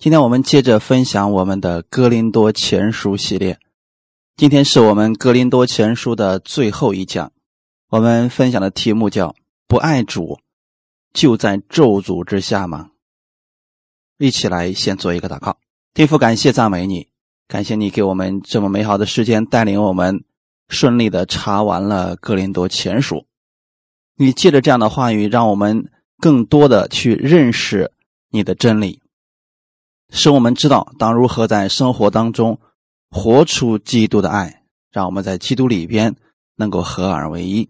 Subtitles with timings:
[0.00, 3.58] 今天我们接着分享我们的《哥林多前书》系列。
[4.36, 7.32] 今天是我们《哥林多前书》的最后一讲。
[7.88, 9.34] 我们分享的题目叫
[9.66, 10.38] “不爱主，
[11.12, 12.90] 就在咒诅之下吗？”
[14.18, 15.58] 一起来先做一个祷告。
[15.94, 17.08] 天父，感谢赞美你，
[17.48, 20.22] 感谢你给我们这么美好的时间，带领我们
[20.68, 23.16] 顺利的查完了《哥林多前书》。
[24.14, 25.90] 你借着这样的话语，让我们
[26.20, 27.90] 更多的去认识
[28.30, 29.00] 你的真理。
[30.10, 32.60] 使我们知道当如何在生活当中
[33.10, 36.16] 活出基督的爱，让我们在基督里边
[36.56, 37.68] 能够合二为一。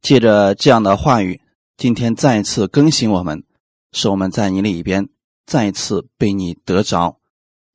[0.00, 1.40] 借着这样的话语，
[1.76, 3.44] 今天再一次更新我们，
[3.92, 5.08] 使我们在你里边
[5.46, 7.18] 再一次被你得着，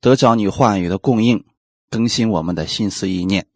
[0.00, 1.44] 得着你话语的供应，
[1.90, 3.46] 更新我们的心思意念。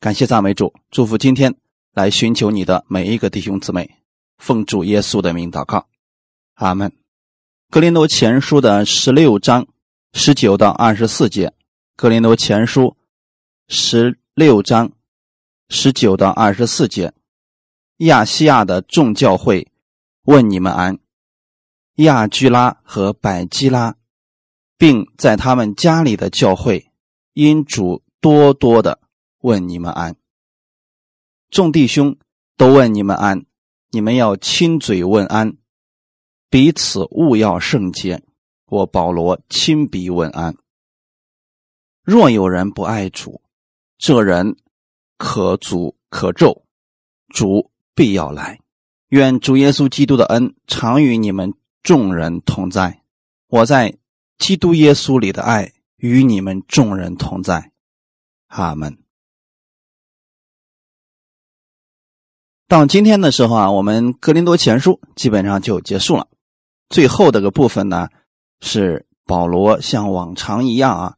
[0.00, 1.54] 感谢赞美主，祝福今天
[1.92, 3.98] 来寻求你的每一个弟兄姊妹，
[4.38, 5.86] 奉主耶稣的名祷告，
[6.54, 7.03] 阿门。
[7.74, 9.66] 格林多前书的十六章
[10.12, 11.52] 十九到二十四节，
[11.96, 12.96] 格林多前书
[13.66, 14.92] 十六章
[15.68, 17.12] 十九到二十四节，
[17.96, 19.72] 亚细亚的众教会
[20.22, 21.00] 问你们安，
[21.96, 23.96] 亚居拉和百基拉，
[24.78, 26.92] 并在他们家里的教会，
[27.32, 29.00] 因主多多的
[29.40, 30.14] 问你们安。
[31.50, 32.16] 众弟兄
[32.56, 33.44] 都问你们安，
[33.90, 35.56] 你们要亲嘴问安。
[36.54, 38.22] 彼此勿要圣洁，
[38.66, 40.54] 我保罗亲笔问安。
[42.04, 43.42] 若有人不爱主，
[43.98, 44.56] 这人
[45.18, 46.64] 可诅可咒，
[47.26, 48.60] 主必要来。
[49.08, 53.02] 愿主耶稣基督的恩常与你们众人同在。
[53.48, 53.98] 我在
[54.38, 57.72] 基督耶稣里的爱与你们众人同在。
[58.46, 58.96] 阿门。
[62.68, 66.28] 到今天的时候啊，我们格林多前书基本上就结束了。
[66.88, 68.08] 最后这个部分呢，
[68.60, 71.14] 是保罗像往常一样啊，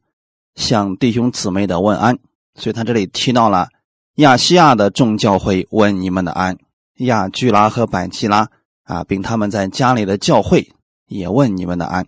[0.55, 2.17] 向弟兄姊妹的问安。
[2.55, 3.67] 所以他这里提到了
[4.15, 6.57] 亚细亚的众教会问你们的安，
[6.95, 8.49] 亚居拉和百基拉
[8.83, 10.71] 啊，并他们在家里的教会
[11.05, 12.07] 也问你们的安。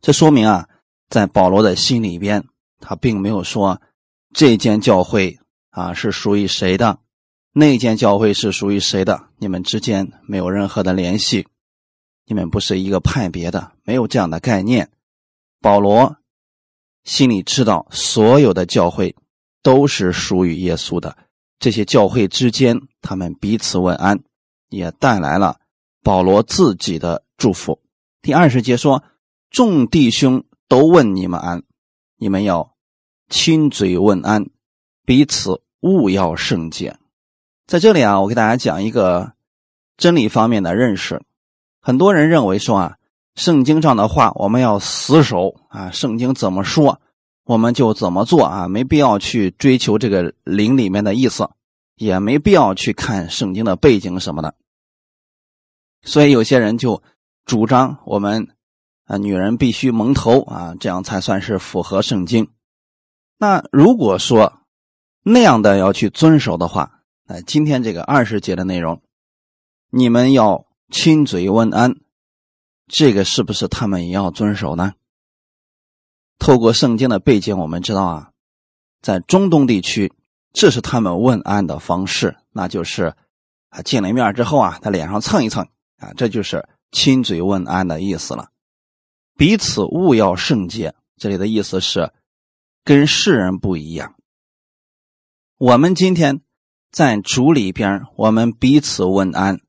[0.00, 0.68] 这说明啊，
[1.08, 2.44] 在保罗的心里边，
[2.78, 3.80] 他并没有说
[4.32, 5.40] 这间教会
[5.70, 7.00] 啊是属于谁的，
[7.52, 11.48] 那间教会是属于谁的，你们之间没有任何的联系。
[12.30, 14.88] 你们不是一个派别的，没有这样的概念。
[15.60, 16.16] 保罗
[17.02, 19.16] 心里知道，所有的教会
[19.64, 21.18] 都是属于耶稣的。
[21.58, 24.22] 这些教会之间，他们彼此问安，
[24.68, 25.58] 也带来了
[26.04, 27.82] 保罗自己的祝福。
[28.22, 29.02] 第二十节说
[29.50, 31.64] ：“众弟兄都问你们安，
[32.16, 32.76] 你们要
[33.28, 34.46] 亲嘴问安，
[35.04, 36.96] 彼此勿要圣洁。”
[37.66, 39.32] 在这里啊，我给大家讲一个
[39.96, 41.20] 真理方面的认识。
[41.82, 42.96] 很多人认为说啊，
[43.36, 47.00] 圣经上的话我们要死守啊，圣经怎么说
[47.44, 51.48] 我们就怎么做啊，没必要去追求这个灵里面的意思，
[51.96, 54.54] 也没必要去看圣经的背景什么的。
[56.02, 57.02] 所以有些人就
[57.46, 58.48] 主张我们
[59.06, 62.50] 啊，女人必须蒙头啊，这样才算是符合圣经。
[63.38, 64.60] 那如果说
[65.22, 69.00] 那样的要去遵守的话，那今天这个二十节的内容，
[69.88, 70.66] 你们要。
[70.90, 72.00] 亲嘴问安，
[72.88, 74.94] 这个是不是他们也要遵守呢？
[76.38, 78.30] 透过圣经的背景，我们知道啊，
[79.00, 80.12] 在中东地区，
[80.52, 83.14] 这是他们问安的方式，那就是
[83.68, 85.68] 啊见了面之后啊，在脸上蹭一蹭
[85.98, 88.50] 啊，这就是亲嘴问安的意思了。
[89.36, 92.12] 彼此勿要圣洁，这里的意思是
[92.84, 94.16] 跟世人不一样。
[95.56, 96.40] 我们今天
[96.90, 99.60] 在主里边，我们彼此问安。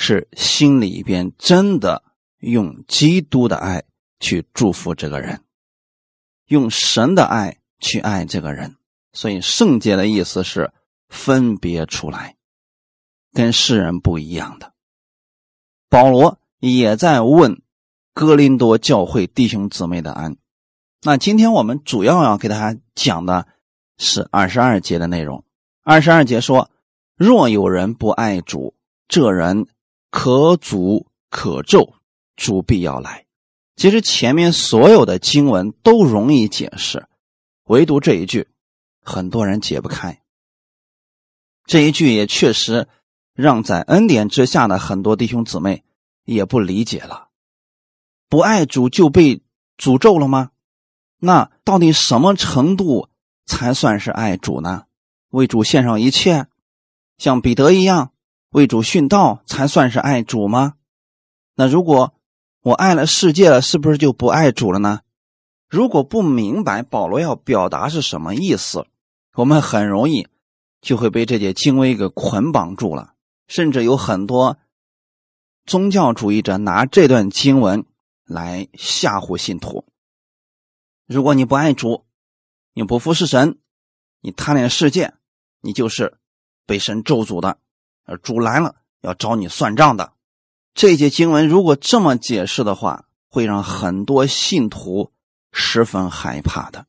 [0.00, 2.04] 是心里边真的
[2.38, 3.82] 用基督的爱
[4.20, 5.42] 去祝福这个人，
[6.46, 8.76] 用神的爱去爱这个人，
[9.12, 10.72] 所以圣洁的意思是
[11.08, 12.36] 分别出来，
[13.32, 14.72] 跟世人不一样的。
[15.88, 17.60] 保罗也在问
[18.14, 20.36] 哥林多教会弟兄姊妹的安。
[21.02, 23.48] 那今天我们主要要给大家讲的
[23.98, 25.44] 是二十二节的内容。
[25.82, 26.70] 二十二节说
[27.18, 28.76] ：“若有人不爱主，
[29.08, 29.66] 这人。”
[30.10, 31.94] 可诅可咒，
[32.36, 33.26] 主必要来。
[33.76, 37.06] 其实前面所有的经文都容易解释，
[37.64, 38.48] 唯独这一句，
[39.02, 40.20] 很多人解不开。
[41.64, 42.88] 这一句也确实
[43.34, 45.84] 让在恩典之下的很多弟兄姊妹
[46.24, 47.28] 也不理解了。
[48.28, 49.42] 不爱主就被
[49.76, 50.50] 诅咒了吗？
[51.18, 53.08] 那到底什么程度
[53.44, 54.86] 才算是爱主呢？
[55.30, 56.46] 为主献上一切，
[57.18, 58.12] 像彼得一样。
[58.50, 60.74] 为主殉道才算是爱主吗？
[61.54, 62.14] 那如果
[62.62, 65.00] 我爱了世界了，是不是就不爱主了呢？
[65.68, 68.86] 如果不明白保罗要表达是什么意思，
[69.34, 70.26] 我们很容易
[70.80, 73.14] 就会被这些经文给捆绑住了，
[73.46, 74.56] 甚至有很多
[75.66, 77.84] 宗教主义者拿这段经文
[78.24, 79.84] 来吓唬信徒。
[81.06, 82.06] 如果你不爱主，
[82.72, 83.58] 你不服侍神，
[84.20, 85.14] 你贪恋世界，
[85.60, 86.18] 你就是
[86.64, 87.58] 被神咒诅的，
[88.08, 90.14] 而主来了要找你算账的。
[90.74, 95.12] 这节经文如果这么解释的话，会让很多信徒。
[95.50, 96.84] 十分害怕的，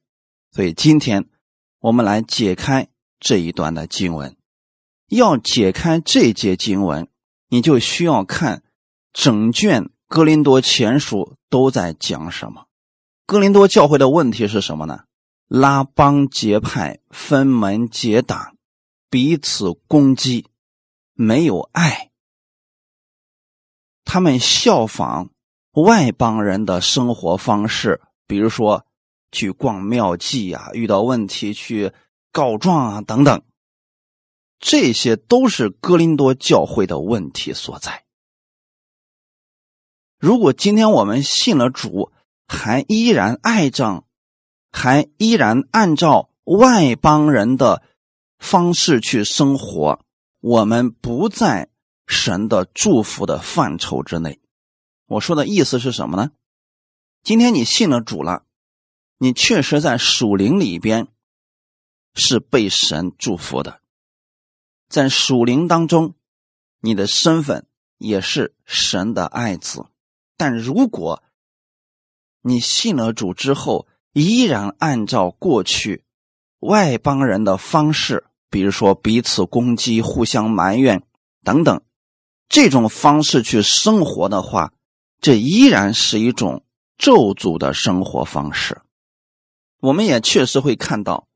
[0.52, 1.30] 所以今天
[1.80, 4.36] 我们来解开这一段的经文。
[5.08, 7.08] 要解开这节经文，
[7.48, 8.62] 你就需要看
[9.14, 11.18] 整卷《哥林多前书》
[11.50, 12.66] 都在讲什么。
[13.26, 15.06] 哥林多教会的问题是什么呢？
[15.48, 18.58] 拉帮结派、分门结党、
[19.10, 20.48] 彼此攻击，
[21.22, 22.12] 没有爱。
[24.06, 25.32] 他们效仿
[25.74, 28.00] 外邦人的生活方式。
[28.26, 28.86] 比如说，
[29.30, 31.92] 去逛庙祭啊，遇到问题去
[32.32, 33.42] 告状啊，等等，
[34.60, 38.06] 这些都是哥林多教会的问题所在。
[40.20, 42.14] 如果今天我们信了主，
[42.48, 44.06] 还依然爱着，
[44.72, 47.84] 还依然按照外邦人的
[48.38, 50.00] 方式去生活，
[50.40, 51.70] 我们不在
[52.08, 54.40] 神的祝福的范畴之内。
[55.06, 56.32] 我说的意思是什么呢？
[57.24, 58.46] 今天你信了主了，
[59.18, 61.08] 你确实在属灵里边
[62.14, 63.82] 是被神祝福的，
[64.88, 66.16] 在属灵当中，
[66.80, 69.88] 你的身份也是神的爱子。
[70.38, 71.22] 但如果
[72.42, 76.06] 你信了主之后，依然按照过去
[76.60, 81.04] 外邦人的方式，比如说彼此攻击、互相埋怨
[81.44, 81.82] 等等。
[82.48, 84.74] 这种方式去生活的话，
[85.22, 86.64] 这依然是一种。
[87.02, 88.82] 咒诅的生活方式，
[89.80, 91.30] 我们也确实会看到，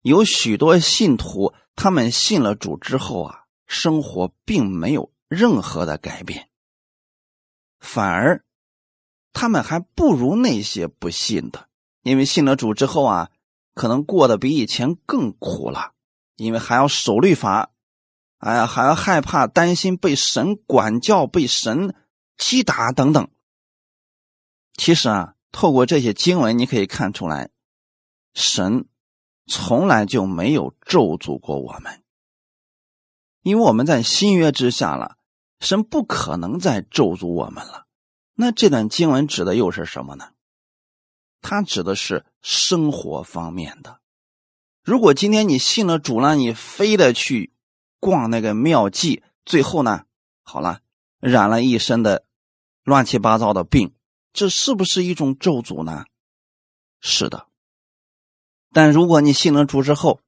[0.00, 6.48] 有许多信徒，他们信了主之后啊，生活并没有任何的改变，
[7.78, 8.42] 反而
[9.34, 11.68] 他们还不如那些不信的，
[12.02, 13.30] 因为信了主之后啊，
[13.74, 15.92] 可能过得比以前更苦了，
[16.36, 17.72] 因为还要守律法，
[18.38, 21.94] 哎呀，还要害怕、担心被神管教、被神
[22.36, 23.28] 击打等等。
[24.74, 27.50] 其实啊，透过这些经文，你可以看出来，
[28.34, 28.86] 神
[29.46, 32.02] 从来就没有咒诅过我们，
[33.42, 35.16] 因为我们在新约之下了，
[35.60, 37.86] 神不可能再咒诅我们了。
[38.34, 40.32] 那这段经文指的又是什么呢？
[41.40, 44.00] 它指的是生活方面的。
[44.86, 47.52] 如果今天你信了主了，你非得去
[47.98, 50.04] 逛那个庙祭，最后呢，
[50.44, 50.78] 好了，
[51.18, 52.24] 染了一身的
[52.84, 53.92] 乱七八糟的病。
[54.32, 56.04] 这是不是一种咒诅呢？
[57.00, 57.48] 是的。
[58.72, 60.20] 但如果你信了主之后，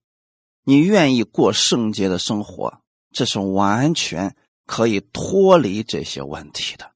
[0.65, 2.83] 你愿意过圣洁的生活，
[3.13, 4.35] 这是完全
[4.67, 6.91] 可以脱离这些问题的。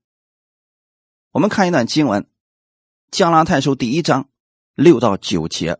[1.30, 2.22] 我们看一段经文，
[3.12, 4.28] 《加拉太书》第一章
[4.74, 5.78] 六到九节，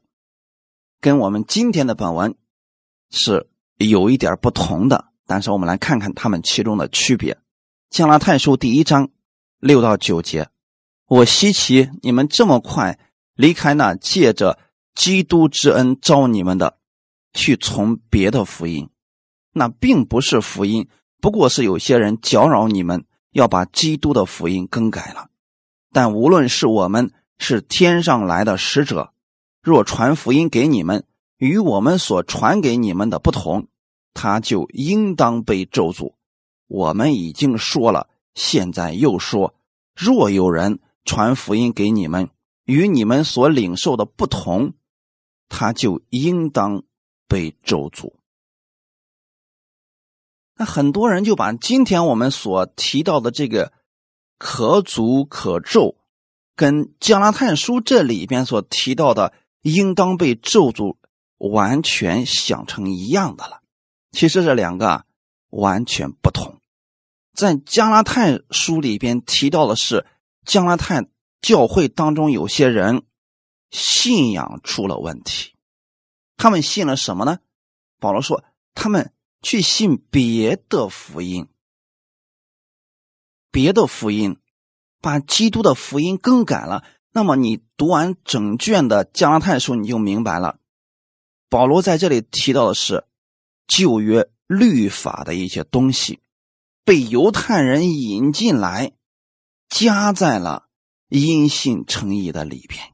[1.03, 2.37] 跟我们今天的本文
[3.11, 7.35] 是有一点不同的，但是我们来看看他们其中的区别。
[7.91, 9.11] 《加拉太书》第一章
[9.59, 10.49] 六到九节。
[11.09, 13.01] 我稀奇你们这么快
[13.35, 14.61] 离开那借着
[14.95, 16.79] 基督之恩招你们的，
[17.35, 18.89] 去从别的福音，
[19.53, 20.89] 那并不是福音，
[21.21, 25.31] 不过是有些人搅扰你们，要把基督的福音更改了。
[25.91, 29.13] 但无论是我们是天上来的使者，
[29.63, 31.05] 若传福音给你们，
[31.39, 33.69] 与我们所传给你们的不同，
[34.13, 36.15] 他就应当被咒诅。
[36.67, 39.55] 我们已经说了，现在又说，
[39.97, 40.81] 若有人。
[41.05, 42.31] 传福音给你们，
[42.65, 44.75] 与你们所领受的不同，
[45.49, 46.85] 他就应当
[47.27, 48.13] 被咒诅。
[50.55, 53.73] 那很多人就把今天我们所提到的这个
[54.39, 55.97] 可诅可咒，
[56.55, 60.97] 跟加拉太书这里边所提到的应当被咒诅，
[61.39, 63.63] 完全想成一样的了。
[64.13, 65.07] 其实这两个
[65.49, 66.61] 完全不同。
[67.33, 70.07] 在加拉太书里边提到的是。
[70.45, 71.07] 加拉太
[71.41, 73.05] 教会当中有些人
[73.71, 75.55] 信仰出了问题，
[76.37, 77.39] 他们信了什么呢？
[78.01, 78.43] 保罗说，
[78.75, 81.47] 他们去信别的福音，
[83.53, 84.37] 别的福音
[85.01, 86.83] 把基督的福音更改了。
[87.13, 90.59] 那么你读完整卷的加拉太书，你就明白了。
[91.49, 93.05] 保罗在这里提到的是
[93.67, 96.21] 旧约律法的一些东西，
[96.85, 98.93] 被犹太人引进来。
[99.69, 100.69] 加在了
[101.09, 102.93] 因信诚意的里边，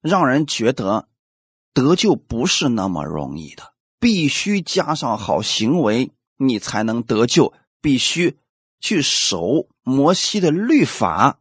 [0.00, 1.08] 让人觉得
[1.74, 7.52] 得救不是那么容易的，必须加上好行为，你才能得救。
[7.82, 8.38] 必须
[8.80, 11.38] 去守摩西的律法，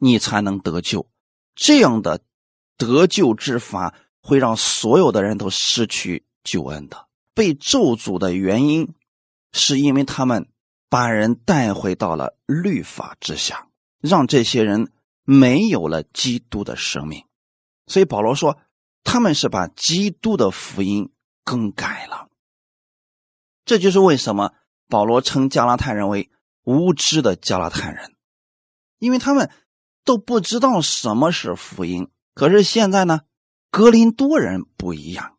[0.00, 1.08] 你才能得救。
[1.54, 2.22] 这样的
[2.76, 7.06] 得救之法会让所有的人都失去救恩的。
[7.34, 8.94] 被咒诅的原因，
[9.52, 10.50] 是因为他们
[10.88, 13.68] 把人带回到了律法之下，
[14.00, 14.90] 让这些人
[15.22, 17.24] 没有了基督的生命。
[17.86, 18.58] 所以保罗说，
[19.04, 21.12] 他们是把基督的福音
[21.44, 22.28] 更改了。
[23.64, 24.54] 这就是为什么。
[24.88, 26.32] 保罗称加拉太人为
[26.64, 28.16] 无知的加拉太人，
[28.98, 29.48] 因为他们
[30.10, 32.08] 都不知道什么是福音。
[32.34, 33.20] 可是现在呢，
[33.70, 35.38] 格林多人不一样，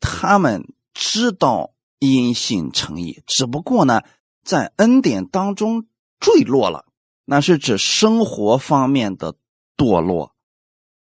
[0.00, 4.00] 他们知道因信称义，只不过呢，
[4.42, 5.86] 在恩典当中
[6.18, 6.86] 坠落了，
[7.26, 9.34] 那是指生活方面的
[9.76, 10.34] 堕落。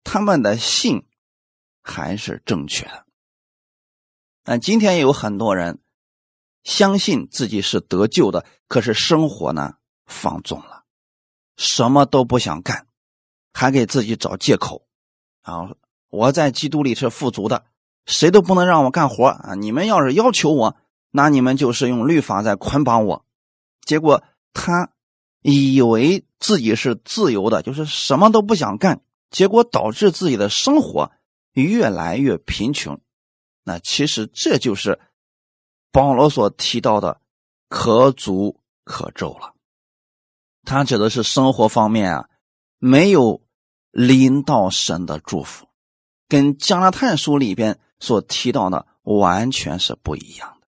[0.03, 1.05] 他们的信
[1.81, 3.05] 还是正确的。
[4.43, 5.79] 但今天有很多人。
[6.65, 9.75] 相信自己是得救的，可是生活呢
[10.05, 10.78] 放纵了，
[11.59, 12.87] 什么都不想干，
[13.51, 14.87] 还给自己找借口。
[15.41, 15.75] 啊，
[16.09, 17.65] 我在基督里是富足的，
[18.05, 19.55] 谁都不能让我干活啊！
[19.55, 20.77] 你们要是要求我，
[21.11, 23.25] 那你们就是用律法在捆绑我。
[23.81, 24.23] 结果
[24.53, 24.93] 他
[25.41, 31.11] 以为自己是自由的，就是什么都不想干，结果导致自己的生活
[31.51, 33.01] 越来越贫穷。
[33.65, 34.99] 那其实这就是。
[35.91, 37.19] 保罗所提到的
[37.67, 39.55] 可足可咒了，
[40.65, 42.29] 他指的是生活方面啊，
[42.77, 43.41] 没有
[43.91, 45.67] 临到神的祝福，
[46.27, 50.67] 跟加拉太书里边所提到的完全是不一样的。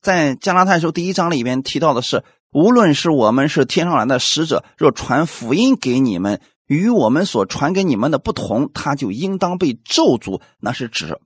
[0.00, 10.40] 在加拉太书第一章里边提到的是，无论是我们是天上来的使者，若传福音给你们，与我们所传给你们的不同，他就应当被咒诅。
[10.58, 11.20] 那是指。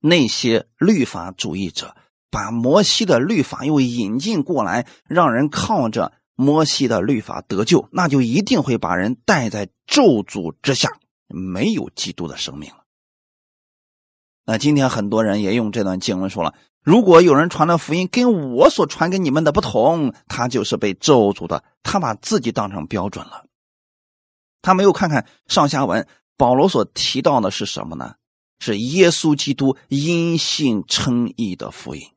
[0.00, 1.96] 那些律法主义者
[2.30, 10.90] 把摩西的律法又引进过来，让人靠着摩西的律法得救，那就一定会把人带在咒诅之下，
[11.26, 12.84] 没有基督的生命了。
[14.44, 21.64] 那今天很多人也用这段经文说了：如果有人传的福音跟我所传给你们的不同，他就是被咒诅的。
[21.82, 23.44] 他把自己当成标准了，
[24.62, 26.06] 他没有看看上下文。
[26.36, 28.14] 保罗所提到的是什么呢？
[28.60, 32.10] 是耶稣基督因信称义的福音，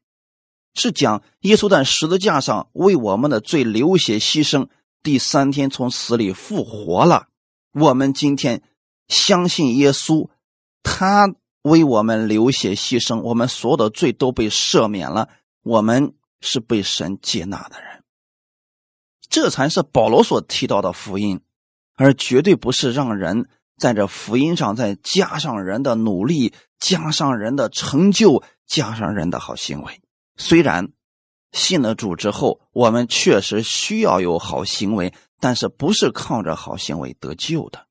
[0.73, 4.67] 是讲耶稣在十字架上为我们的罪流血牺牲，
[5.03, 7.27] 第三天从死里复活了。
[7.73, 8.61] 我们今天
[9.07, 10.29] 相信耶稣，
[10.83, 15.29] 他为我们流血牺牲，我们所有的罪都被赦免了，
[15.63, 18.03] 我们是被神接纳的人。
[19.29, 21.41] 这才是保罗所提到的福音，
[21.95, 23.47] 而绝对不是让人。
[23.77, 30.01] 在这福音上再加上人的努力，加上人的成就，加上人的好行为。
[30.41, 30.91] 虽然
[31.51, 37.87] 信了主之后，我们确实需要有好行为，但是不是靠着好行为得救的。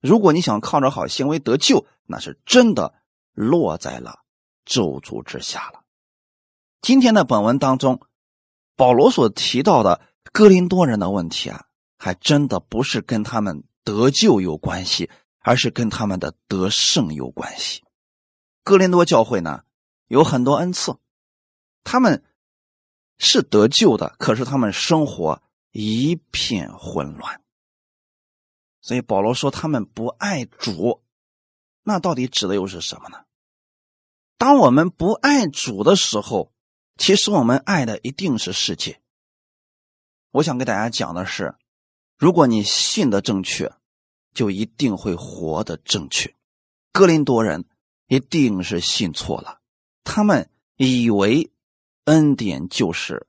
[0.00, 2.94] 如果你想靠着好行为得救，那是真的
[3.32, 4.20] 落在了
[4.64, 5.84] 咒诅之下了。
[6.80, 8.00] 今天的本文当中，
[8.76, 10.00] 保罗所提到的
[10.32, 11.66] 哥林多人的问题啊，
[11.98, 13.64] 还真的不是跟他们。
[13.86, 15.10] 得救有关系，
[15.40, 17.82] 而是跟他们的得胜有关系。
[18.62, 19.64] 哥林多教会呢，
[20.08, 20.96] 有很多恩赐，
[21.84, 22.24] 他们
[23.18, 27.40] 是得救的，可是他们生活一片混乱。
[28.80, 31.02] 所以保罗说他们不爱主，
[31.82, 33.24] 那到底指的又是什么呢？
[34.36, 36.52] 当我们不爱主的时候，
[36.96, 39.00] 其实我们爱的一定是世界。
[40.32, 41.54] 我想给大家讲的是。
[42.16, 43.72] 如果你信的正确，
[44.32, 46.34] 就一定会活得正确。
[46.92, 47.64] 哥林多人
[48.06, 49.60] 一定是信错了，
[50.04, 51.50] 他们以为
[52.04, 53.26] 恩典就是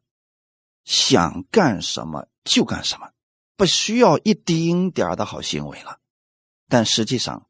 [0.84, 3.12] 想干什么就干什么，
[3.56, 6.00] 不需要一丁点的好行为了。
[6.68, 7.48] 但实际上，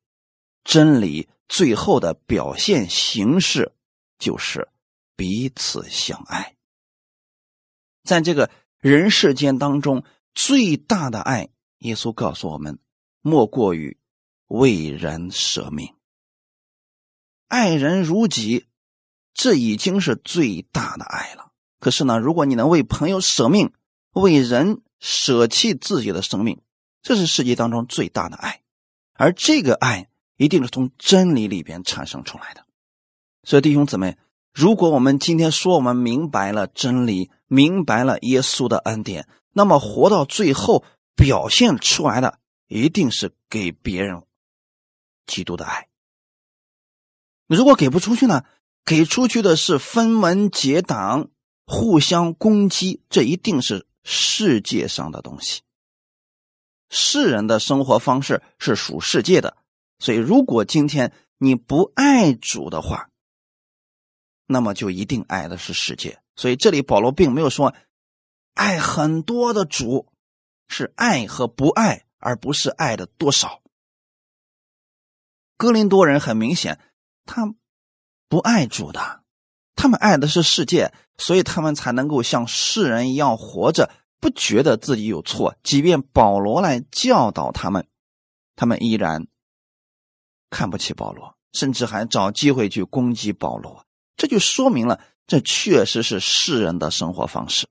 [0.64, 3.74] 真理最后的表现形式
[4.18, 4.70] 就是
[5.16, 6.56] 彼此相爱。
[8.04, 10.04] 在这个人世间当中。
[10.38, 12.78] 最大的爱，耶稣告诉我们，
[13.22, 13.98] 莫过于
[14.48, 15.96] 为人舍命，
[17.48, 18.68] 爱人如己，
[19.36, 21.52] 这已经是最大的爱了。
[21.80, 23.72] 可是呢，如果你能为朋友舍命，
[24.14, 26.62] 为人舍弃自己的生命，
[27.04, 28.62] 这是世界当中最大的爱，
[29.14, 32.66] 而这个爱一定是从真理里边产生出来的。
[33.44, 34.18] 所以，弟兄姊妹，
[34.54, 39.28] 如果我们今天说我们明白了真理，明白了耶稣的恩典。
[39.52, 40.84] 那么活到最后
[41.16, 44.24] 表现出来的一定是给别人
[45.28, 45.88] 基督的爱。
[47.48, 48.44] 如果给不出去呢？
[48.86, 51.30] 给出去的是分门结党、
[51.66, 55.64] 互相攻击，这一定是世界上的东西。
[56.92, 59.58] 世人的生活方式是属世界的，
[59.98, 63.10] 所以如果今天你不爱主的话，
[64.46, 66.22] 那么就一定爱的是世界。
[66.36, 67.74] 所以这里保罗并没有说
[68.54, 70.12] 爱很多的主，
[70.68, 73.64] 是爱和不爱，而不是爱的多少。
[75.58, 76.80] 哥林多人很明显，
[77.26, 77.56] 他。
[78.28, 79.22] 不爱主的，
[79.76, 85.56] 他们爱的是世界，所以他们才能够像世人一样活着，不觉得自己有错。
[85.62, 87.88] 即便保罗来教导他们，
[88.56, 89.28] 他们依然
[90.50, 93.86] 看不起保罗，甚至还找机会去攻击保罗。
[94.18, 97.68] 这就说明了，这确实是世人的生活方式。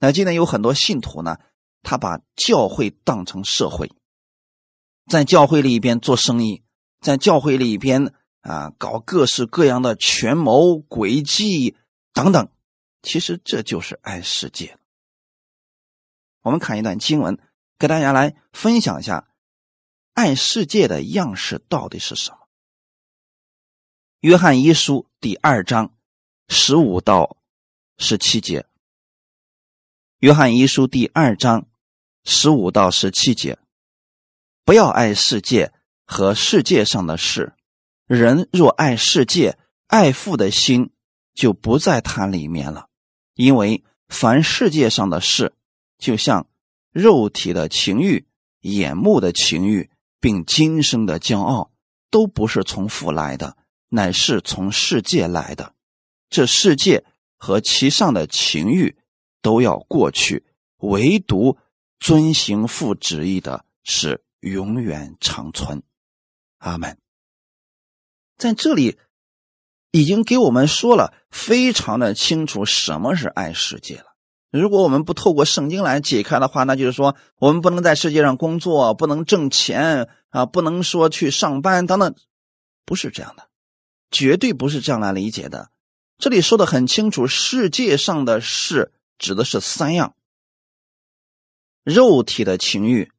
[0.00, 1.38] 那今天有很多信徒呢，
[1.82, 3.90] 他把教会当成社会，
[5.10, 6.62] 在教会里边做生意，
[7.00, 8.12] 在教会里边。
[8.44, 11.76] 啊，搞各式各样的权谋诡计
[12.12, 12.50] 等等，
[13.02, 14.78] 其实这就是爱世界。
[16.42, 17.38] 我们看一段经文，
[17.78, 19.30] 给大家来分享一下
[20.12, 22.38] 爱世界的样式到底是什么。
[24.20, 25.94] 约翰一书第二章
[26.48, 27.38] 十五到
[27.96, 28.66] 十七节。
[30.18, 31.66] 约翰一书第二章
[32.24, 33.58] 十五到十七节，
[34.64, 35.72] 不要爱世界
[36.04, 37.54] 和世界上的事。
[38.06, 40.90] 人若爱世界，爱父的心
[41.34, 42.88] 就不在他里面了。
[43.34, 45.54] 因为凡世界上的事，
[45.98, 46.46] 就像
[46.92, 48.26] 肉体的情欲、
[48.60, 51.72] 眼目的情欲，并今生的骄傲，
[52.10, 53.56] 都不是从父来的，
[53.88, 55.74] 乃是从世界来的。
[56.28, 57.04] 这世界
[57.38, 58.96] 和其上的情欲
[59.40, 60.44] 都要过去，
[60.78, 61.56] 唯独
[61.98, 65.82] 遵行父旨意的是永远长存。
[66.58, 66.98] 阿门。
[68.44, 68.98] 在这里，
[69.90, 74.04] 已经给我们说了非常的清楚什么是爱世界了。
[74.50, 82.14] 如果我们不透过圣经来解开的话，那就是说我们不能在世界上工作，不能挣钱啊，不能说去上班等等，
[82.84, 83.48] 不是这样的，
[84.10, 85.70] 绝对不是这样来理解的。
[86.18, 90.14] 这里说的很清楚，世界上的事指的是三样：
[91.82, 93.10] 肉体的情欲、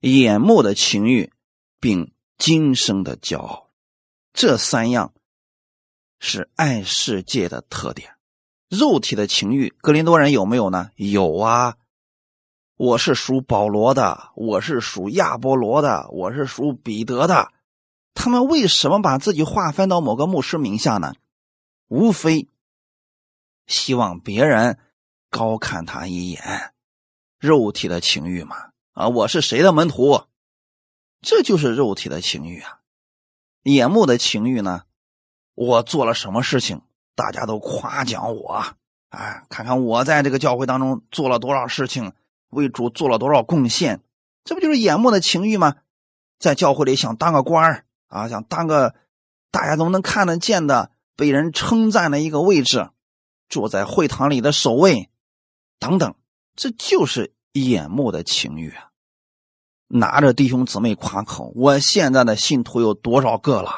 [0.00, 1.32] 眼目的情欲，
[1.80, 3.67] 并今生的骄傲。
[4.32, 5.12] 这三样
[6.20, 8.16] 是爱世界的特点，
[8.68, 10.90] 肉体的情欲，格林多人有没有呢？
[10.96, 11.76] 有啊，
[12.76, 17.52] 我是属保罗的，我是属亚波罗的，我是属彼得的。
[18.14, 21.14] 他们为什么把自己划分到某个牧师名下呢？
[21.88, 22.48] 无非
[23.66, 24.78] 希望别人
[25.30, 26.74] 高看他一眼，
[27.38, 28.56] 肉体的情欲嘛。
[28.92, 30.24] 啊，我是谁的门徒？
[31.22, 32.80] 这就是肉体的情欲啊。
[33.74, 34.82] 眼目的情欲呢？
[35.54, 36.82] 我做了什么事情，
[37.14, 38.64] 大家都夸奖我，
[39.10, 42.12] 哎，看看我在这个教会当中做了多少事情，
[42.50, 44.00] 为主做了多少贡献，
[44.44, 45.76] 这不就是眼目的情欲吗？
[46.38, 48.94] 在教会里想当个官啊，想当个
[49.50, 52.90] 大家都能看得见的、被人称赞的一个位置，
[53.48, 55.10] 坐在会堂里的守卫，
[55.80, 56.14] 等等，
[56.54, 58.87] 这就是眼目的情欲啊。
[59.88, 63.72] 拿着弟兄姊妹夸口，我现在的信徒有多少个了？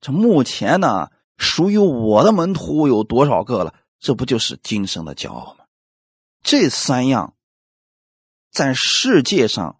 [0.00, 3.74] 这目前呢，属于我的门徒有多少个了？
[3.98, 5.66] 这不就是今生的骄傲吗？
[6.42, 7.34] 这三样
[8.50, 9.78] 在世界上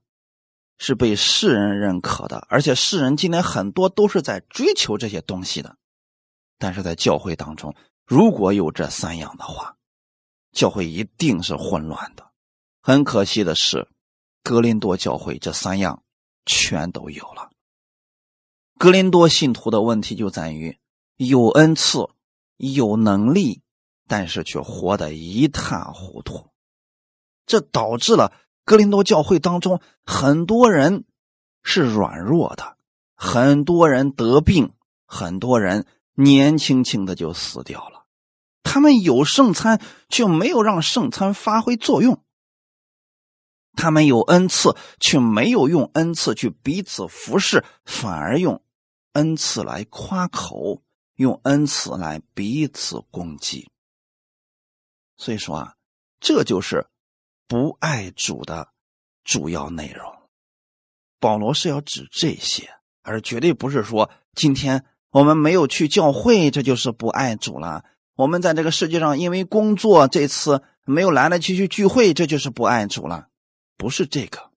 [0.77, 5.77] 是被世人认可的，而且世人今天很多都是在追求这些东西的。
[6.59, 9.77] 但是在教会当中，如果有这三样的话，
[10.53, 12.31] 教会一定是混乱的。
[12.83, 13.89] 很可惜的是。
[14.43, 16.03] 格林多教会这三样
[16.47, 17.51] 全都有了。
[18.79, 20.79] 格林多信徒的问题就在于
[21.17, 22.09] 有恩赐、
[22.57, 23.63] 有能力，
[24.09, 26.49] 但是却活得一塌糊涂。
[27.45, 28.33] 这导致了
[28.65, 31.05] 格林多教会当中很多人
[31.63, 32.77] 是软弱的，
[33.15, 34.73] 很多人得病，
[35.05, 38.07] 很多人年轻轻的就死掉了。
[38.63, 42.23] 他们有圣餐，却没有让圣餐发挥作用。
[43.77, 48.63] 他们有恩赐，却没有用恩赐去彼此服侍，反而用
[49.13, 50.83] 恩赐来夸口，
[51.17, 53.71] 用恩赐来彼此攻击。
[55.17, 55.75] 所以说啊，
[56.19, 56.87] 这就是
[57.47, 58.69] 不爱主的
[59.25, 60.13] 主要内容。
[61.19, 62.71] 保罗是要指这些，
[63.03, 67.85] 而绝对不是说今天我们没有去教会，这就是不爱主了。
[68.15, 73.29] 我们在这个世界上因为工作这次没有来得及去聚会，这就是不爱主了。
[73.81, 74.53] 不是这个，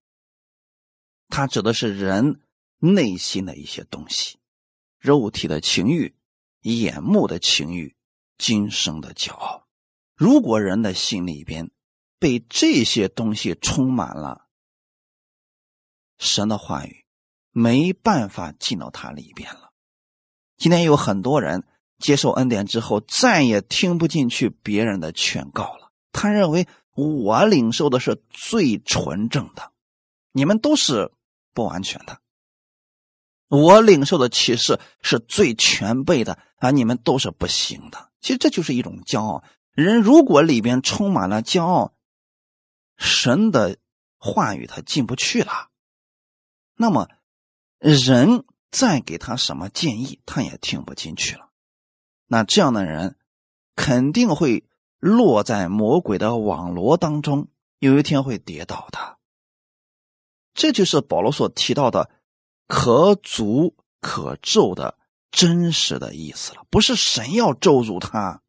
[1.30, 2.42] 它指的是人
[2.80, 4.38] 内心的一些东西，
[5.00, 6.14] 肉体的情欲、
[6.64, 7.96] 眼目的情欲、
[8.38, 9.66] 今生的骄傲。
[10.14, 11.72] 如果人的心里边
[12.20, 14.50] 被这些东西充满了，
[16.18, 17.06] 神的话语
[17.50, 19.72] 没办法进到他里边了。
[20.58, 21.66] 今天有很多人
[21.98, 25.94] 接受恩典之后，再也听不进去别人的劝告了。
[26.12, 29.72] 他认为我领受的是最纯正的，
[30.32, 31.12] 你们都是
[31.54, 32.20] 不完全的。
[33.48, 38.12] 我领受的启示是最全备的，啊，你们都是不行的。
[38.20, 39.44] 其实这就是一种骄傲。
[39.72, 41.94] 人如果里边充满了骄傲，
[42.98, 43.78] 神的
[44.18, 45.70] 话语他进不去了，
[46.76, 47.10] 那么
[47.80, 51.50] 人再给他什么建议，他也听不进去了。
[52.28, 53.18] 那这样的人
[53.76, 54.66] 肯定会
[55.04, 59.18] 落在魔鬼的网罗当中，有一天会跌倒的。
[60.54, 62.10] 这就是保罗所提到的
[62.70, 64.98] “可诅可咒”的
[65.30, 68.42] 真实的意思了，不是神要咒诅他。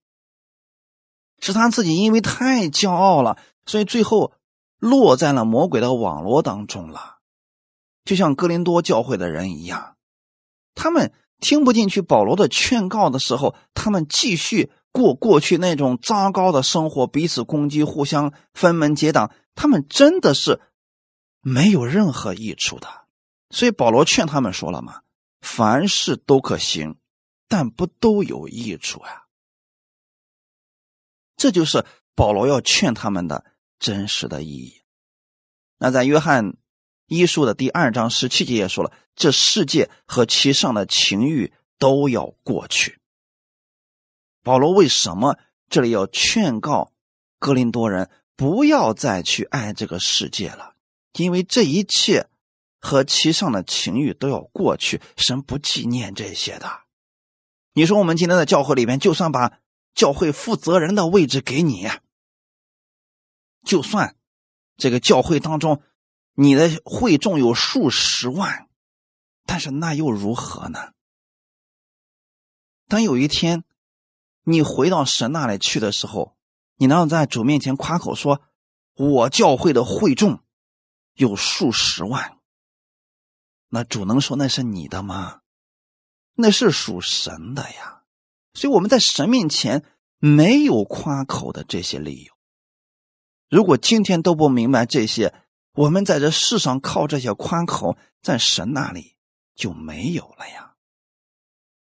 [1.40, 3.37] 是他自己因为太骄傲了，
[3.67, 4.33] 所以最后
[4.79, 7.17] 落在了魔鬼的网络当中了，
[8.05, 9.97] 就像哥林多教会的人一样，
[10.77, 20.61] 他们听不进去保罗的劝告的时候，他们继续过过去那种糟糕的生活，彼此攻击，互相分门结党，他们真的是
[21.40, 22.87] 没有任何益处的。
[23.50, 25.02] 所以保罗劝他们说了嘛
[25.42, 26.96] ：“凡事都可行，
[27.48, 29.24] 但不都有益处呀。”
[31.37, 33.44] 这就是保罗要劝他们的
[33.80, 34.80] 真实的意义。
[35.78, 36.57] 那在约翰
[37.09, 43.00] 一书的第二章十七节也说了，这世界和其上的情欲都要过去。
[44.44, 45.37] 保罗为什么
[45.68, 46.92] 这里要劝告
[47.40, 50.76] 格林多人不要再去爱这个世界了？
[51.14, 52.28] 因为这一切
[52.78, 56.83] 和其上的情欲都要过去，神不纪念这些的。
[57.72, 59.59] 你说我们今天的教会里面，就算把。
[59.94, 61.88] 教会负责人的位置给你，
[63.64, 64.16] 就算
[64.76, 65.83] 这个教会当中
[66.33, 68.68] 你的会众有数十万，
[69.46, 70.94] 但是那又如何呢？
[72.88, 73.62] 当有一天
[74.44, 76.37] 你回到神那里去的时候，
[76.76, 78.42] 你能在主面前夸口说
[78.94, 80.40] ：“我教会的会众
[81.14, 82.38] 有数十万。”
[83.70, 85.40] 那主能说那是你的吗？
[86.35, 88.02] 那是属神的呀。
[88.52, 89.85] 所以我们在神面前
[90.18, 92.33] 没有夸口的这些理由。
[93.48, 95.35] 如果今天都不明白这些，
[95.72, 99.16] 我们在这世上靠这些夸口，在神那里
[99.54, 100.74] 就没有了呀。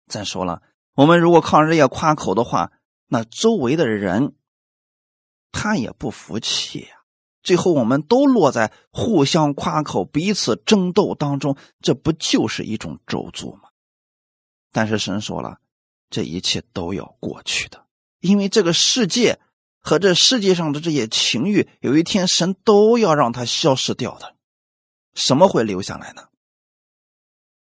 [0.06, 0.62] 再说了，
[0.94, 2.72] 我们如果靠这些夸口的话，
[3.06, 4.34] 那周围的人
[5.50, 7.02] 他也不服气呀。
[7.42, 13.70] 最后我们都落在互相夸口、彼此争斗当中，这不就是一种咒诅吗？
[14.70, 15.58] 但是神说了。
[16.14, 17.86] 这一切都要过去的，
[18.20, 19.40] 因为这个世界
[19.78, 24.36] 和这世界上的这些情欲，有一天神都要让它消失掉的。
[25.14, 26.24] 什么会留下来呢？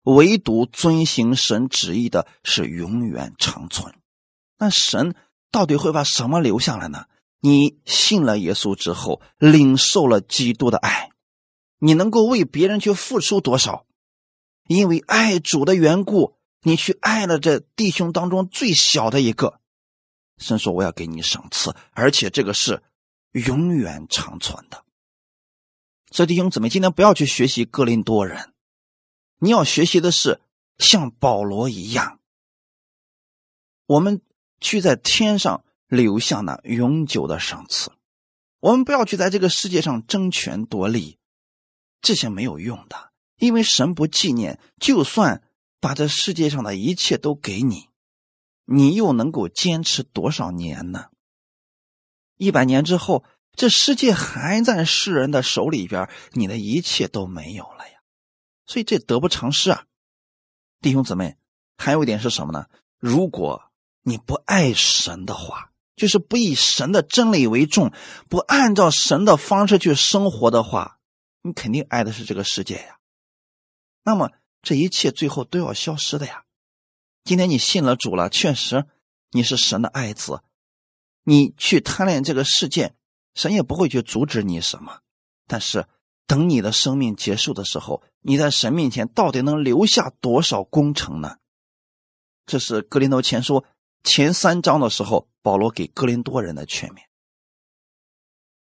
[0.05, 3.95] 唯独遵行神旨意的是永远长存。
[4.57, 5.15] 那神
[5.51, 7.05] 到底会把什么留下来呢？
[7.41, 11.11] 你信了耶稣之后，领受了基督的爱，
[11.79, 13.85] 你能够为别人去付出多少？
[14.67, 16.37] 因为爱主的缘故。
[16.67, 19.61] 你去爱了这弟兄当中最小的一个，
[20.39, 22.83] 神说我要给你赏赐，而且这个是
[23.33, 24.83] 永远长存的。
[26.11, 28.54] 所以弟兄姊妹，今天不要去学习哥林多人，
[29.45, 30.41] 你要学习的是
[30.79, 32.19] 像保罗一样，
[33.85, 34.23] 我们
[34.59, 37.93] 去在天上留下那永久的赏赐。
[38.61, 41.19] 我们不要去在这个世界上争权夺利，
[42.01, 45.43] 这些没有用的，因为神不纪念，就算。
[45.79, 47.91] 把这世界上的一切都给你，
[48.65, 51.11] 你又能够坚持多少年呢？
[52.39, 53.23] 一百年之后，
[53.55, 57.85] 这世界还在世人的手里边，你的一切都没有了。
[58.67, 59.85] 所以这得不偿失啊，
[60.81, 61.37] 弟兄姊妹。
[61.77, 62.67] 还有一点是什么呢？
[62.99, 63.71] 如果
[64.03, 67.93] 你不爱神的话，就是不以神的真理为重，
[68.29, 70.99] 不按照神的方式去生活的话，
[71.43, 72.99] 你肯定爱的是这个世界呀。
[74.03, 74.31] 那么。
[74.67, 76.47] 这一切最后都要消失的呀！
[77.23, 78.87] 今天你信了主了，确实
[79.31, 80.41] 你是神的爱子，
[81.23, 82.95] 你去贪恋这个世界，
[83.35, 85.01] 神也不会去阻止你什么。
[85.47, 85.87] 但是
[86.27, 91.37] 等你的生命结束的时候，你在神面前到底能留下多少功程呢？
[92.47, 93.65] 这是格林多前书
[94.03, 97.03] 前三章的时候，保罗给格林多人的劝勉。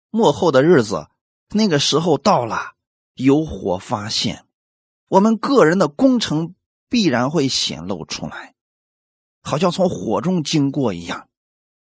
[0.10, 1.08] 末后的日子，
[1.50, 2.76] 那个时候到了。
[3.15, 4.45] 有火发现，
[5.10, 6.56] 我们个人的工程
[6.88, 8.56] 必然会显露出来，
[9.41, 11.28] 好像从火中经过一样。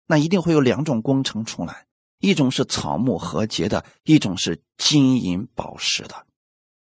[0.06, 1.85] 那一定会有两种工程出来，
[2.20, 6.26] 一种是草木和结的，一种是金银宝石的。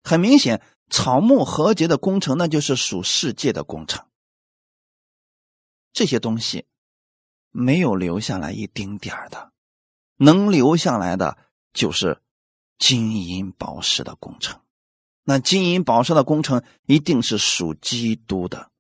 [0.03, 4.07] 很明显，草木和结的工程，那就是属世界的工程。
[5.93, 6.67] 这些东西
[7.51, 9.53] 没有留下来一丁点儿的，
[10.17, 11.39] 能留下来的
[11.73, 12.21] 就是
[12.79, 14.61] 金银宝石的工程。
[15.25, 18.71] 那金银宝石的工程一定是属基督的，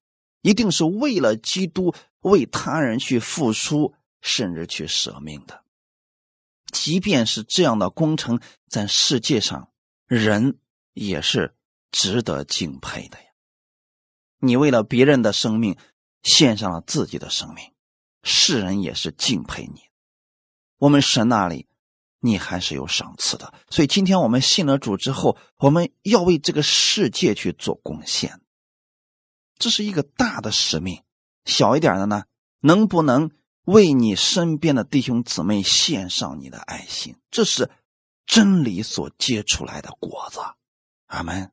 [0.43, 5.64] 一定是为了基督为他人去付出，甚至去舍命的。
[6.75, 9.71] 即便是这样的工程，在世界上
[10.07, 10.59] 人
[10.93, 11.55] 也是
[11.91, 13.25] 值得敬佩的呀。
[14.41, 15.79] 你为了别人的生命。
[16.27, 17.75] 献上了自己的生命，
[18.23, 19.83] 世人也是敬佩你。
[20.79, 21.69] 我们神那里，
[22.19, 23.53] 你还是有赏赐的。
[23.69, 28.41] 所以今天我们信了主之后，我们要为这个世界去做贡献。
[29.59, 31.03] 这是一个大的使命，
[31.45, 32.25] 小一点的呢，
[32.61, 33.31] 能不能
[33.65, 37.17] 为你身边的弟兄姊妹献上你的爱心？
[37.31, 37.71] 这是
[38.27, 40.41] 真理所结出来的果子。
[41.07, 41.51] 阿门。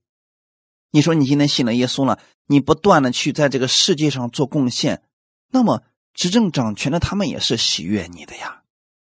[0.92, 5.04] 你说你今天信了耶稣了，你不断的去在这个世界上做贡献，
[5.48, 8.64] 那么执政掌权的他们也是喜悦你的呀，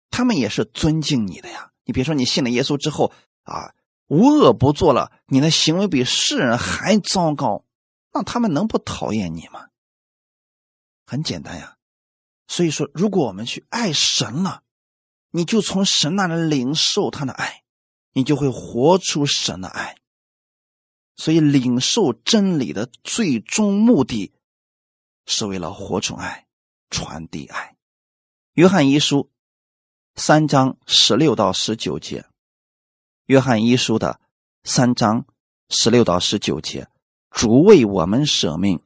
[0.10, 1.72] 他们也是尊敬你的呀。
[1.84, 3.13] 你别说你信了耶稣之后
[3.44, 3.76] 啊，
[4.08, 7.63] 无恶不作了，你的行为比世人还糟糕，
[8.12, 9.68] 那他们能不讨厌你吗？
[11.06, 11.75] 很简单呀。
[12.48, 14.64] 所以说，如果我们去爱神了，
[15.32, 17.64] 你就从神那里领受他的爱，
[18.14, 19.98] 你就会活出神的爱。
[21.18, 24.34] 所以，领受真理的最终目的，
[25.26, 26.46] 是为了活出爱，
[26.90, 27.76] 传递爱。
[28.54, 29.32] 约翰一书
[30.16, 32.26] 三章十六到十九节，
[33.26, 34.20] 约翰一书的
[34.64, 35.26] 三章
[35.70, 36.88] 十六到十九节，
[37.32, 38.82] 主为我们舍命，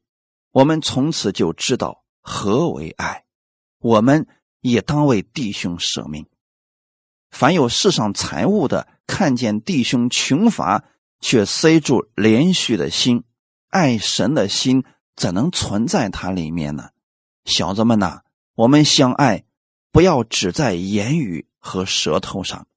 [0.52, 3.26] 我们从此就知道何为爱。
[3.80, 4.28] 我们
[4.62, 6.26] 也当为弟兄舍命。
[7.32, 10.86] 凡有世上财物的，看见弟兄穷乏。
[11.22, 13.26] 却塞住连续的心，
[13.68, 14.86] 爱神的心
[15.18, 16.92] 怎能存在它里面呢？
[17.44, 18.22] 小子们呐，
[18.56, 19.44] 我们相爱，
[19.92, 22.68] 不要只在言语和舌头上，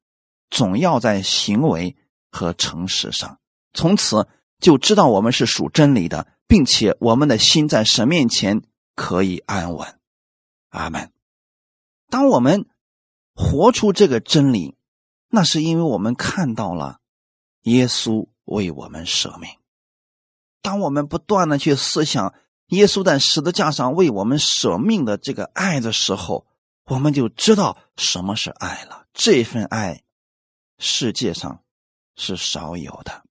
[0.51, 1.95] 总要在行为
[2.33, 3.39] 和诚实上。
[3.75, 4.27] 从此
[4.59, 8.63] 就知道我们是属真理的，并且我们的心在神面前
[8.97, 10.01] 可以安稳。
[10.73, 11.13] 阿门。
[12.11, 12.67] 当我们
[13.35, 14.75] 活出这个真理，
[15.29, 16.99] 那是因为我们看到了
[17.63, 18.29] 耶稣。
[18.45, 19.51] 为我们舍命。
[20.63, 22.35] 当我们不断的去思想
[22.67, 26.45] 耶稣在十字架上为我们舍命的这个爱的时候，
[26.87, 29.07] 我们就知道什么是爱了。
[29.15, 30.03] 这份爱，
[30.77, 31.63] 世界上
[32.17, 33.23] 是少有的。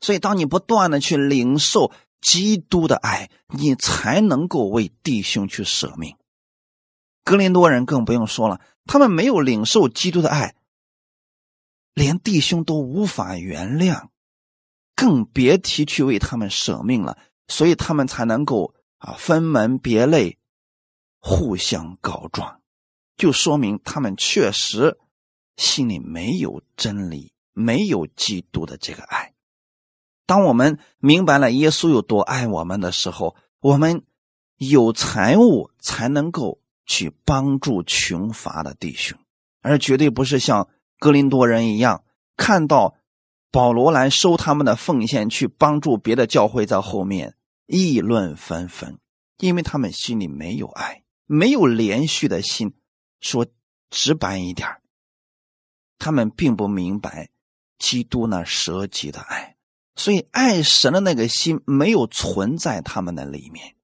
[0.00, 1.90] 所以，当你不断的去领受
[2.20, 6.16] 基督的爱，你才能够为弟兄去舍命。
[7.24, 10.54] 格林多人更不用说了，他们没有领受基督的爱，
[11.94, 14.08] 连弟兄都无法原谅。
[14.94, 20.38] 更别提去为他们舍命了，所以他们才能够啊分门别类，
[21.18, 22.60] 互相告状，
[23.16, 24.98] 就说明他们确实
[25.56, 29.32] 心里没有真理，没有基督的这个爱。
[30.26, 34.04] 当我们明白了耶稣有多爱我们的时候，我们
[34.56, 39.18] 有财物才能够去帮助穷乏的弟兄，
[39.60, 40.68] 而绝对不是像
[40.98, 42.04] 哥林多人一样
[42.36, 42.96] 看到。
[43.54, 48.98] 保罗来收他们的奉献，去帮助别的教会，在后面议论纷纷，
[49.36, 52.72] 因为他们心里没有爱，没有连续的心。
[53.20, 53.46] 说
[53.90, 54.66] 直白一点，
[55.98, 57.28] 他们并不明白
[57.78, 59.56] 基督那舍己的爱，
[59.96, 63.74] 所以爱神的那个心没有存在他们的里面。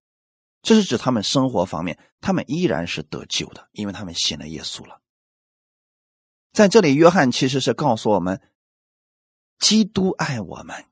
[0.68, 5.00] 这是指他们生活方面，他们依然是得救的，因为他们信了耶稣了。
[6.52, 8.42] 在这里，约翰其实是告诉我们。
[9.58, 10.84] 基督爱我们，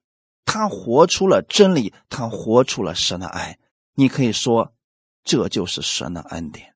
[0.47, 3.59] 他活出了真理，他活出了神的爱。
[3.93, 4.75] 你可以说，
[5.23, 6.75] 这就是神的恩典。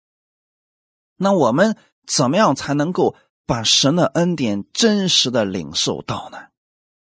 [1.17, 6.49] 那我们怎么样才能够把神的恩典真实的领受到呢？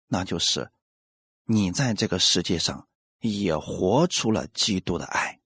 [0.06, 0.70] 那就是
[1.44, 2.86] 你在这个世界上
[3.18, 5.37] 也活出了基督的爱，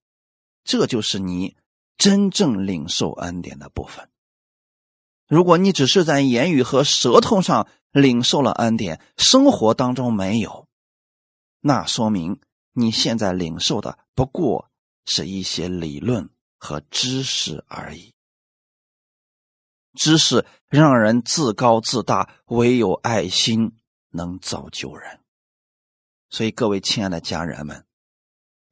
[0.64, 1.56] 这就是你
[1.96, 4.08] 真正领受恩典的部分。
[5.28, 10.66] 如果你只是在言语和舌头上，领受了恩典，生活当中没有，
[11.60, 12.40] 那说明
[12.72, 14.70] 你现在领受的不过
[15.04, 18.12] 是一些理论和知识而已。
[19.94, 23.72] 知识让人自高自大，唯有爱心
[24.10, 25.20] 能造就人。
[26.30, 27.84] 所以，各位亲爱的家人们，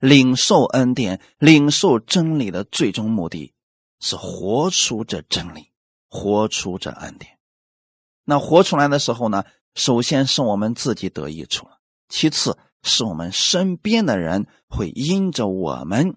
[0.00, 3.54] 领受恩典、领受真理的最终目的
[4.00, 5.70] 是活出这真理，
[6.08, 7.38] 活出这恩典。
[8.24, 16.16] 那活出来的时候呢，首先是我们自己得益处了，其次是我们身边的人会因着我们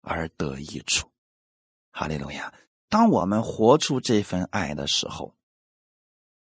[0.00, 1.10] 而得益处。
[1.90, 2.54] 哈利路亚！
[2.88, 5.34] 当我们活出这份爱的时候，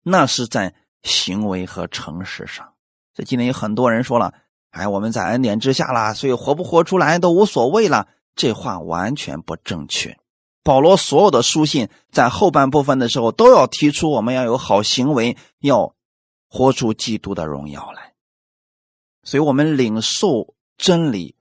[0.04, 2.76] 那是在行为和诚实上。
[3.13, 4.34] 这今天有很多人说了
[4.75, 10.17] ：“哎，我们在恩典之下啦，所以活不活出来都无所谓了。”这话完全不正确。
[10.61, 15.95] 保罗所有的书信在后半部分的时候都要提出，我们要有好行为，要
[16.49, 18.13] 活出基督的荣耀来。
[19.23, 21.35] 所以，我们领受真理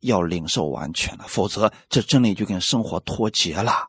[0.00, 3.88] 要领受完全的，否则这真理就跟生活脱节了，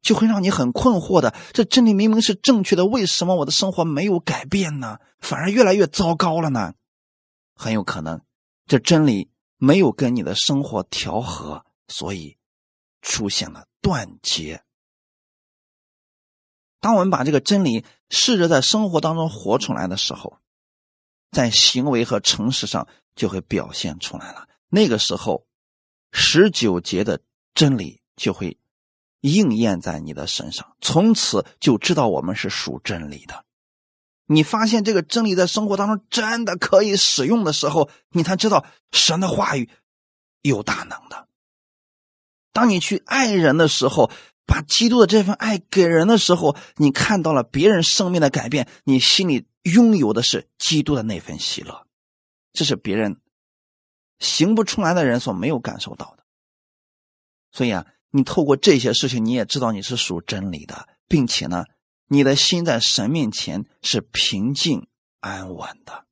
[0.00, 1.34] 就会让你很困惑的。
[1.52, 4.96] 这真理明明是正确的，为什么我的生活没有改变呢？
[5.20, 6.72] 反而越来越糟糕了呢？
[7.60, 8.22] 很有可能，
[8.64, 12.38] 这真理没有跟你的生活调和，所以
[13.02, 14.64] 出现了断节。
[16.80, 20.38] 当我们把这个真理试着在生活当中活出来的时候，
[21.30, 24.48] 在行为和诚实上就会表现出来了。
[24.70, 25.46] 那个时候，
[26.12, 27.20] 十九节的
[27.52, 28.58] 真理就会
[29.20, 33.44] 应验在你的身上，从此就知道我们是属真理的。
[34.32, 39.68] 你发现这个真理在生活当中真的可以使用的时候，你才知道神的话语
[40.40, 41.26] 有大能的。
[42.52, 44.08] 当你去爱人的时候，
[44.46, 51.84] 把基督的这份爱给人的时候，你看到了别人生命的改变，你心里拥有的是基督的那份喜乐，
[52.52, 53.20] 这是别人
[54.20, 56.22] 行不出来的人所没有感受到的。
[57.50, 61.64] 所以啊，你透过这些事情，你也知道你是属真理的，并且呢。
[62.12, 64.88] 你的心在神面前是平静
[65.20, 66.06] 安稳的，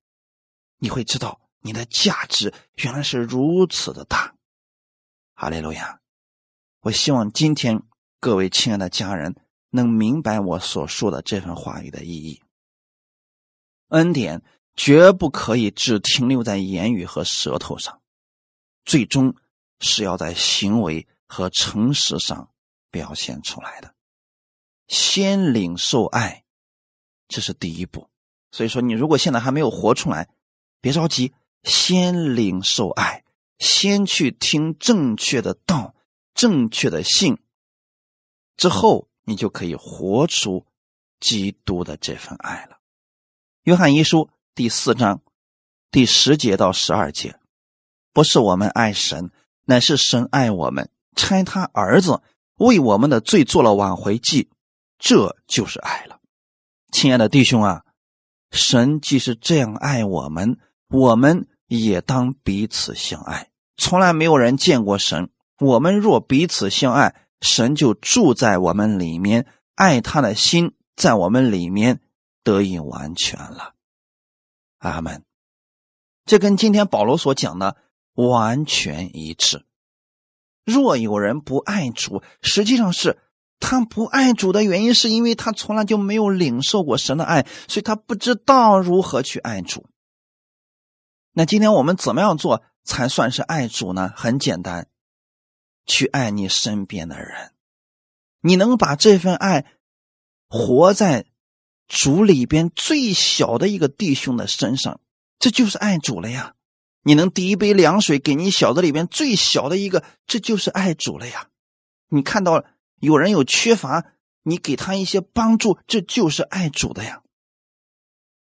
[0.78, 4.36] 你会知道你的价值原来是如此的大。
[5.34, 6.00] 哈利路亚！
[6.82, 7.82] 我希望今天
[8.20, 9.34] 各位亲爱的家人
[9.70, 12.40] 能明白我所说的这份话语的意义。
[13.88, 14.44] 恩典
[14.76, 18.00] 绝不可以只停留在言语和舌头上，
[18.84, 19.34] 最终
[19.80, 22.52] 是要在行为和诚实上
[22.92, 23.92] 表现出来的。
[24.88, 26.44] 先领受爱，
[27.28, 28.08] 这是第一步。
[28.50, 30.28] 所以说，你如果现在还没有活出来，
[30.80, 33.24] 别着急，先领受爱，
[33.58, 35.94] 先去听正确的道、
[36.34, 37.38] 正确的信，
[38.56, 40.64] 之后你就可以活出
[41.20, 42.78] 基督的这份爱了。
[43.64, 45.20] 约翰一书第四章
[45.90, 47.38] 第十节到十二节，
[48.14, 49.30] 不是我们爱神，
[49.64, 52.22] 乃是神爱我们，差他儿子
[52.54, 54.48] 为我们的罪做了挽回祭。
[54.98, 56.18] 这就是爱了，
[56.90, 57.84] 亲爱的弟兄啊，
[58.50, 60.58] 神既是这样爱我们，
[60.88, 63.50] 我们也当彼此相爱。
[63.76, 65.30] 从来没有人见过神，
[65.60, 72.00] 我们若彼此相爱，神就住在我们里面，爱他的心在我们里面
[72.42, 73.74] 得以完全了。
[74.78, 75.22] 阿门。
[76.24, 77.76] 这跟今天保罗所讲的
[78.14, 79.64] 完全一致。
[80.64, 83.16] 若有人不爱主，实际上是。
[83.60, 89.86] 他不爱主的原因，是因为他从来就没有领受过神的爱，所以他不知道如何去爱主。
[91.32, 94.12] 那今天我们怎么样做才算是爱主呢？
[94.16, 94.88] 很简单，
[95.86, 97.52] 去爱你身边的人。
[98.40, 99.66] 你能把这份爱
[100.48, 101.26] 活在
[101.88, 105.00] 主里边最小的一个弟兄的身上，
[105.40, 106.54] 这就是爱主了呀。
[107.02, 111.48] 你能递一杯凉水给你小子里边最小的一个，这就是爱主了呀。
[112.08, 112.64] 你看到。
[113.00, 114.04] 有人有缺乏，
[114.42, 117.22] 你给他一些帮助，这就是爱主的呀。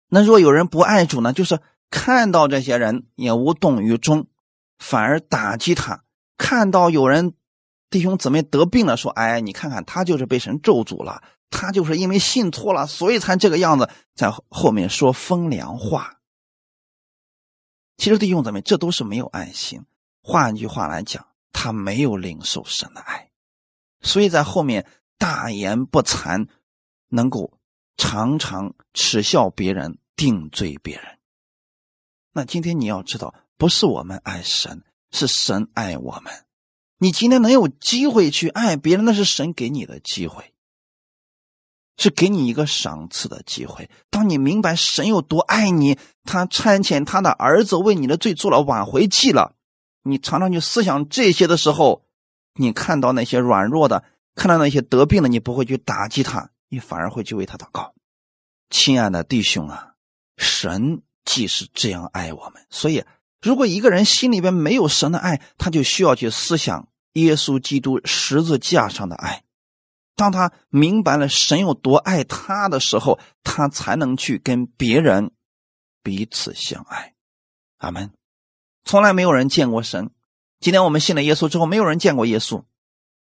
[0.09, 1.33] 那若有人不爱主呢？
[1.33, 1.61] 就是
[1.91, 4.27] 看到这些人也无动于衷，
[4.79, 6.05] 反而打击他。
[6.37, 7.35] 看到有人
[7.89, 16.19] 弟兄姊妹得病了，说：“哎，你看看他就是被神咒诅了，他就是因为信错了，所以才这个样子。”在后面说风凉话。
[17.97, 19.85] 其实弟兄姊妹，这都是没有爱心。
[20.23, 23.32] 换句话来讲，他没有领受神的爱。
[24.03, 24.87] 所以在后面
[25.17, 26.49] 大言不惭，
[27.09, 27.59] 能够
[27.97, 31.19] 常常耻笑别人、定罪别人。
[32.33, 34.83] 那今天你要知道，不是我们爱神，
[35.13, 36.33] 是神爱我们。
[36.99, 40.53] 你今天能有机会去爱别人，那是神给你的机会，
[41.97, 43.89] 是给你一个赏赐的机会。
[44.11, 49.55] 当你明白神有多爱你，他差遣他的儿子为你的罪做了挽回祭了，
[50.03, 52.05] 你常常去思想这些的时候。
[52.55, 57.95] 你看到那些软弱的，看到那些得病的，你不会去打击他，你反而会去为他祷告。
[58.71, 59.95] 亲爱的弟兄啊，
[60.37, 62.67] 神既是这样爱我们。
[62.71, 63.05] 所以，
[63.41, 69.45] 如果一个人心里边没有神的爱，他就需要去思想耶稣基督十字架上的爱。
[70.15, 75.33] 当他明白了神有多爱他的时候，他才能去跟别人
[76.03, 77.15] 彼此相爱。
[77.79, 78.13] 阿门。
[78.85, 80.11] 从来没有人见过神。
[80.63, 82.63] 今天我们信了耶稣之后，没有人见过耶稣。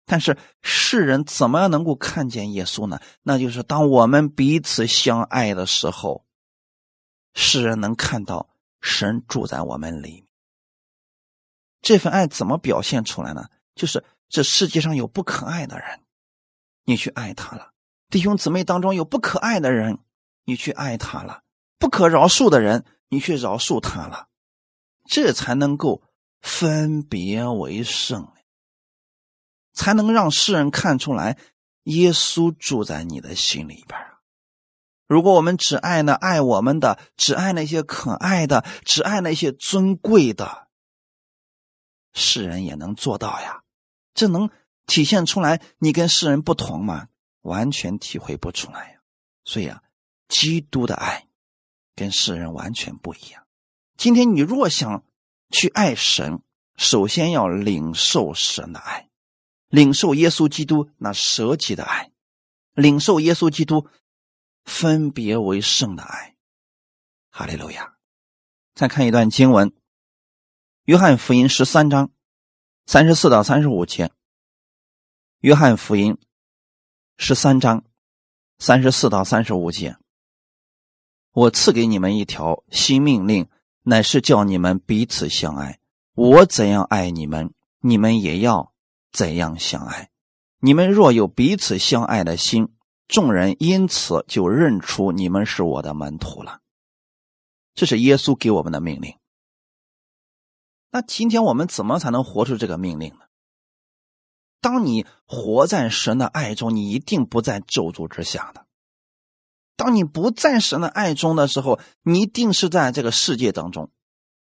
[0.05, 2.99] 但是世人怎么样能够看见耶稣呢？
[3.23, 6.23] 那就是当我们彼此相爱的时候，
[7.33, 10.27] 世人能看到神住在我们里面。
[11.81, 13.47] 这份爱怎么表现出来呢？
[13.73, 16.01] 就是这世界上有不可爱的人，
[16.85, 17.71] 你去爱他了；
[18.11, 19.97] 弟兄姊妹当中有不可爱的人，
[20.45, 21.41] 你去爱他了；
[21.79, 24.27] 不可饶恕的人，你去饶恕他了。
[25.07, 26.03] 这才能够
[26.41, 28.31] 分别为圣。
[29.73, 31.37] 才能让世人看出来，
[31.83, 34.19] 耶稣住在你的心里边啊
[35.07, 40.67] 如果我们只爱那爱我们的，只爱那些可爱的，只爱那些尊贵的，
[42.13, 43.63] 世人也能做到呀。
[44.13, 44.49] 这能
[44.85, 47.07] 体现出来你跟世人不同吗？
[47.41, 48.99] 完全体会不出来呀。
[49.43, 49.81] 所以啊，
[50.27, 51.27] 基督的爱
[51.95, 53.45] 跟世人完全不一样。
[53.97, 55.03] 今天你若想
[55.51, 56.41] 去爱神，
[56.75, 59.09] 首先要领受神的爱。
[59.67, 62.11] 领受耶稣基督那舍己的爱，
[62.73, 63.87] 领受耶稣基督
[64.65, 66.35] 分别为圣的爱。
[67.29, 67.95] 哈利路亚！
[68.75, 69.69] 再看一段经文，
[70.83, 72.11] 《约翰福音》十三章
[72.85, 74.07] 三十四到三十五节，
[75.39, 76.15] 《约翰福音》
[77.17, 77.85] 十三章
[78.57, 79.95] 三十四到三十五节。
[81.31, 83.49] 我赐给你们一条新命令，
[83.83, 85.79] 乃是叫你们彼此相爱。
[86.13, 88.71] 我怎样爱你们，你们也要。
[89.11, 90.09] 怎样相爱？
[90.59, 92.69] 你们若有彼此相爱的心，
[93.09, 96.61] 众人因此就认出你们是我的门徒了。
[97.73, 99.17] 这是耶稣给我们的命令。
[100.91, 103.25] 那今天我们怎么才能活出这个命令呢？
[104.61, 108.65] 当你活在神的爱中，你一定不在咒诅之下的。
[109.81, 113.89] 当你不在神的爱中的时候，你一定是在这个世界当中，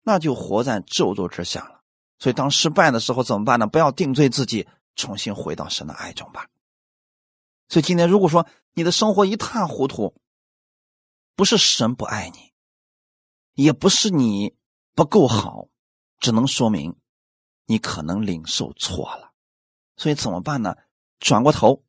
[0.03, 1.81] 那就活在咒诅之下了。
[2.19, 3.65] 所以，当失败的时候怎么办呢？
[3.65, 6.45] 不要定罪自己，重新回到神的爱中吧。
[7.69, 10.13] 所以，今天如果说你的生活一塌糊涂，
[11.35, 12.53] 不是神不爱你，
[13.55, 14.53] 也不是你
[14.93, 15.69] 不够好，
[16.19, 16.95] 只能说明
[17.65, 19.31] 你可能领受错了。
[19.97, 20.75] 所以怎么办呢？
[21.19, 21.83] 转过头，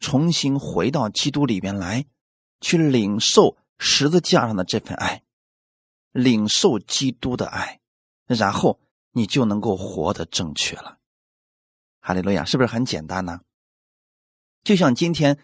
[0.00, 2.06] 重新回到基督里边来，
[2.60, 5.22] 去领受十字架上的这份爱，
[6.12, 7.80] 领受基督的爱，
[8.26, 8.80] 然后。
[9.12, 10.98] 你就能够活得正确了，
[11.98, 13.40] 哈利路亚，是不是很简单呢？
[14.62, 15.38] 就像今天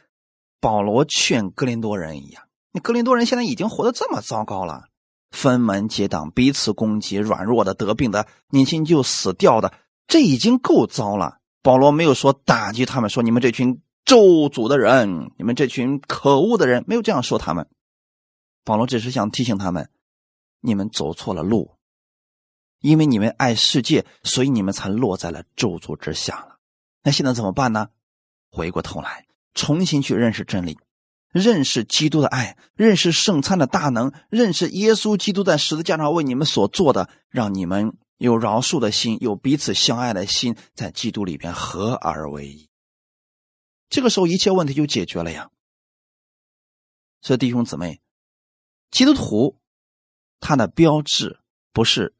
[0.61, 4.91] 保罗劝格林多人一样，你格林多人现在已经活得这么糟糕了，
[5.31, 9.73] 分门结党，彼此攻击，软弱的、得病的、年轻就死掉的，
[10.07, 11.41] 这已经够糟了。
[11.62, 17.69] 保罗没有说打击他们，说你们这群咒诅的人，你们这群可恶的人，没有这样说他们。
[18.65, 19.91] 保罗只是想提醒他们，
[20.61, 21.73] 你们走错了路。
[22.81, 26.59] 因为你们爱世界，所以你们才落在了咒诅之下了。
[27.03, 27.89] 那现在怎么办呢？
[28.51, 30.79] 回过头来，重新去认识真理，
[31.33, 42.69] 认识基督的爱，认识圣餐的大能，认识耶稣基督在十字架上为你们所做的，让你们有饶恕的心，有彼此相爱的心，在基督里边合而为一。
[43.89, 45.51] 这个时候，一切问题就解决了呀。
[47.20, 48.01] 所以弟兄姊妹，
[48.91, 49.59] 基督徒
[50.41, 51.41] 他的标志
[51.72, 52.14] 不是。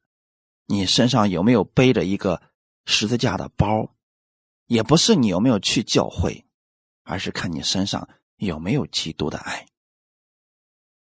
[0.67, 2.41] 你身上有没有背着一个
[2.87, 3.95] 十字架的包？
[4.67, 6.47] 也不是你有没有去教会，
[7.03, 9.67] 而是看你身上有没有基督的爱。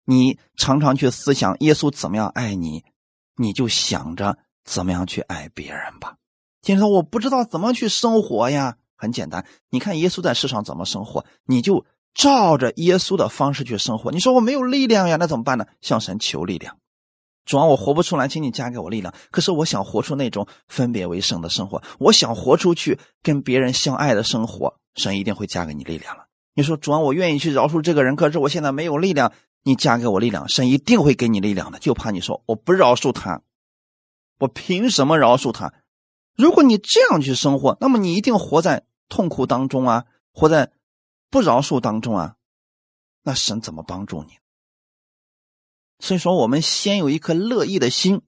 [0.05, 2.85] 你常常去思想耶稣怎么样爱你，
[3.37, 6.19] 你就想着怎么样去爱别人吧。
[6.61, 11.85] 今天我不知道怎么去生活呀，很简单，你看耶稣在世上怎么生活，你就
[12.15, 14.11] 照着耶稣的方式去生活。
[14.11, 15.67] 你说我没有力量呀，那怎么办呢？
[15.83, 16.79] 向神求力量。
[17.45, 19.13] 主要我活不出来，请你加给我力量。
[19.31, 26.25] 可是我想活出那种分别为圣的生活，我想活出去跟别人相爱的生活，神一定会加给你力量了。
[26.55, 29.31] 你说主要我愿意去饶恕这个人，可是我现在没有力量，
[29.63, 31.79] 你加给我力量，神一定会给你力量的。
[31.79, 33.43] 就怕你说我不饶恕他，
[34.39, 35.75] 我凭什么饶恕他？
[36.37, 40.73] 如果你这样去生活，那么你一定活在痛苦当中啊，活在
[41.31, 42.37] 不饶恕当中啊，
[43.23, 44.39] 那神怎么帮助你？
[45.99, 48.23] 所以说，我们先有一颗乐意的心。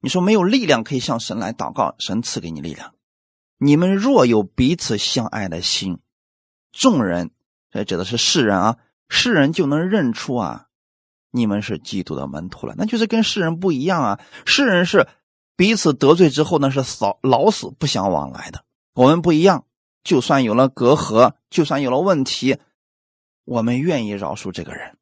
[0.00, 2.94] 你说没有力量可以向神来祷告，神赐给你力量。
[3.58, 6.00] 你们若有彼此相爱的心，
[6.72, 7.30] 众人，
[7.70, 8.78] 这指的是世人啊，
[9.08, 10.66] 世人就能认出啊，
[11.30, 14.20] 你们是基督的门徒了，那就是跟世人不一样啊！
[14.44, 15.06] 世人是
[15.54, 18.64] 彼此得罪之后呢，是老老死不相往来的。
[18.94, 19.64] 我们不一样，
[20.04, 22.58] 就算有了隔阂，就算有了问题，
[23.44, 24.98] 我们愿意饶恕这个人。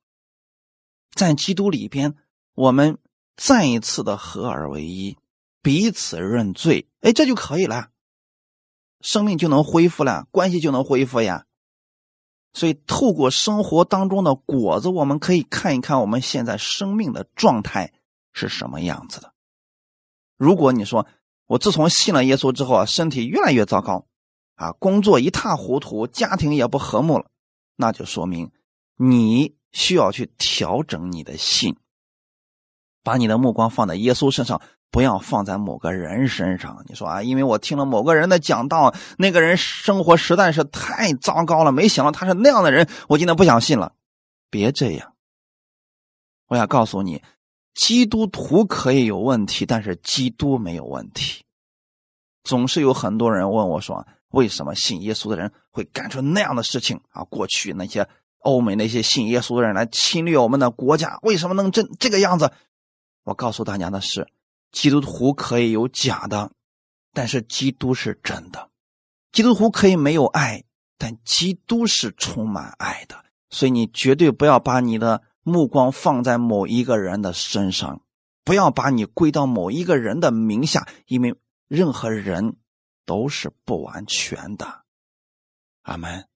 [1.14, 2.14] 在基督里边，
[2.54, 2.98] 我们
[3.36, 5.16] 再一次的合而为一，
[5.62, 7.88] 彼此认罪，哎，这就可以了，
[9.00, 11.46] 生命就能恢复了，关系就能恢复呀。
[12.52, 17.92] 所以，透过生活当中的果子，我们可以看一看我们现在生命的状态
[18.32, 19.32] 是什么样子的。
[20.36, 21.06] 如果你说
[21.46, 24.06] 我自从信了耶稣之后啊，身体越来越糟糕，
[24.60, 27.30] 啊，工作一塌糊涂，家庭也不和睦了，
[27.76, 28.50] 那就说明
[28.96, 31.78] 你需要去调整你的心，
[33.02, 34.60] 把你的目光放在耶稣身上。
[34.92, 36.84] 不要放在某个人身上。
[36.88, 43.92] 你说啊，因为我听了某个人的讲道，那个人生活实在是太糟糕了，没想到他是那样的人，我今天不想信了。
[44.50, 45.14] 别这样，
[46.48, 47.22] 我要告诉你，
[47.72, 51.44] 基督徒可以有问题，但是基督没有问题。
[52.42, 57.24] 总是有很多人问我说，为什么信耶稣的人会干出那样的事情啊？
[57.24, 58.08] 过去那些
[58.38, 62.52] 欧美那些信耶稣的人来侵略我们的国家，为什么能这这个样子？
[63.24, 64.26] 我告诉大家的是。
[64.72, 66.52] 基督徒可以有假的，
[67.12, 68.70] 但是基督是真的。
[69.32, 70.62] 基督徒可以没有爱，
[70.96, 73.16] 但基督是充满爱的。
[73.48, 78.00] 所以你绝对不要把你的目光放在某一个人的身上，
[78.44, 81.34] 不要把你归到某一个人的名下，因为
[81.66, 82.54] 任何人
[83.10, 84.84] 都是不完全的。
[85.82, 86.28] 阿门。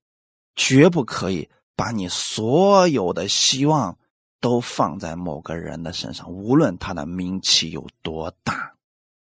[0.55, 3.97] 绝不可以把你所有的希望。
[4.41, 8.75] 都放在某个人的身上，无论他的名气有多大，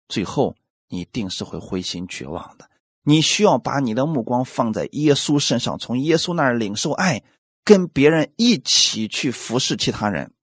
[0.08, 0.56] 最后
[0.88, 2.68] 你一定是会灰心绝望的。
[3.04, 7.22] 你需要把你的目光放在耶稣身上，从耶稣那儿领受爱，
[7.64, 10.34] 跟别人一起去服侍其他人。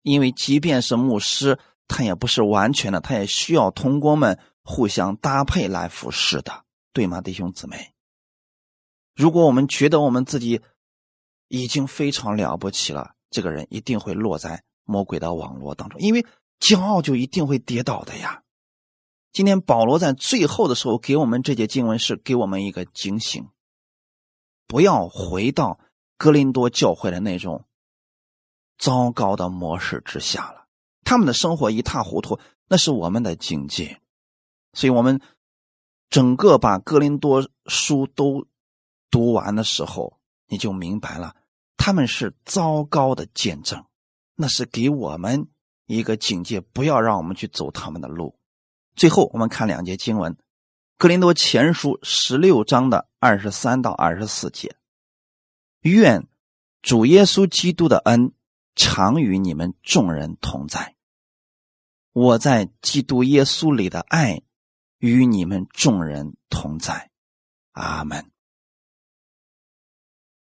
[0.00, 1.58] 因为即便是牧师，
[1.88, 7.94] 他也不是完全的，他也需要同工们互相搭配来服侍的，对吗，弟兄姊妹？
[9.14, 10.60] 如果我们觉得我们自己
[11.46, 16.26] 已经非常了不起了，这个人一定会落在魔鬼的网络当中，因为
[16.58, 18.42] 骄傲就一定会跌倒的呀。
[19.32, 23.48] 今天保罗在最后的时候给我们这节经文是给我们一个警醒，
[24.66, 25.78] 不要回到
[26.18, 27.66] 格林多教会的那种
[28.76, 30.66] 糟糕的模式之下了。
[31.04, 34.00] 他们的生活一塌糊涂，那是我们的境界。
[34.76, 35.22] 所以，我们
[36.10, 38.46] 整个把格林多书都
[39.10, 41.34] 读完的时候，你就明白了。
[41.78, 43.86] 他们是糟糕的见证，
[44.34, 45.48] 那是给我们
[45.86, 48.38] 一个警戒，不要让我们去走他们的路。
[48.94, 50.34] 最后，我们看两节经文，
[50.98, 54.76] 《格林多前书》十六章的二十三到二十四节：
[55.80, 56.26] 愿
[56.82, 58.34] 主耶稣基督的恩
[58.74, 60.96] 常与你们众人同在。
[62.12, 64.42] 我在基督耶稣里的爱
[64.98, 67.10] 与你们众人同在。
[67.72, 68.30] 阿门。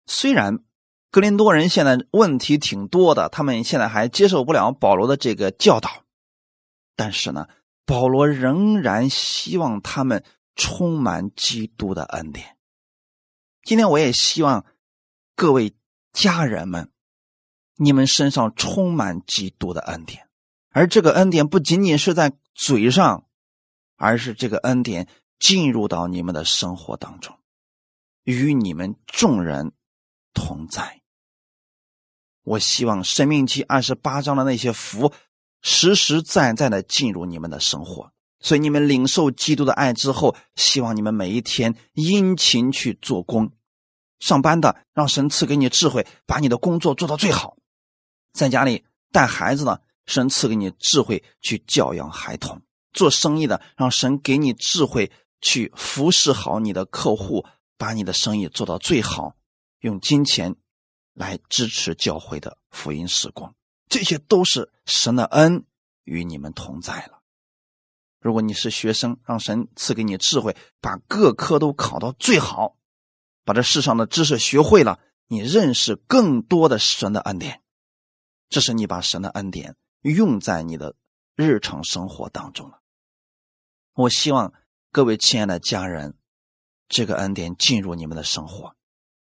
[0.06, 0.64] 虽然。
[1.12, 6.04] 格林多人现在问题挺多的，他们现在还接受不了保罗的这个教导，
[6.98, 7.48] 但是呢，
[7.86, 10.26] 保罗仍然希望他们
[10.58, 12.58] 充满基督的恩典。
[13.64, 14.66] 今天我也希望
[15.38, 15.74] 各位
[16.12, 16.92] 家人们，
[17.78, 20.28] 你们身上充满基督的恩典，
[20.72, 23.25] 而这个恩典不仅仅是在嘴上，
[23.96, 25.08] 而是这个恩典
[25.40, 27.38] 进入到你们的生活当中，
[28.24, 29.74] 与你们众人
[30.34, 31.02] 同在。
[32.44, 35.12] 我希望《生命期》二十八章的那些福，
[35.62, 38.12] 实实在在的进入你们的生活。
[38.40, 43.52] 所以你们领受基督的爱之后，希望你们每一天殷勤去做工。
[44.20, 47.58] 上班的，让神赐给你智慧，把你的工作做到最好；
[48.32, 52.60] 在家里带孩子的，神赐给你智慧去教养孩童；
[52.96, 57.46] 做生意的，让神给你智慧去服侍好你的客户，
[57.78, 59.36] 把你的生意做到最好。
[59.82, 60.56] 用金钱。
[61.18, 63.56] 来支持教会的福音时光，
[63.88, 65.64] 这些都是神的恩
[66.04, 67.22] 与你们同在了。
[68.20, 72.76] 如果你是学生，让神赐给你智慧，把各科都考到最好，
[73.46, 77.62] 把这世上的知识学会了，你认识更多的神的恩典，
[78.50, 80.96] 这是你把神的恩典用在你的
[81.38, 82.82] 日常生活当中了。
[83.96, 84.54] 我希望
[84.92, 86.18] 各位亲爱的家人，
[86.90, 88.76] 这个恩典进入你们的生活。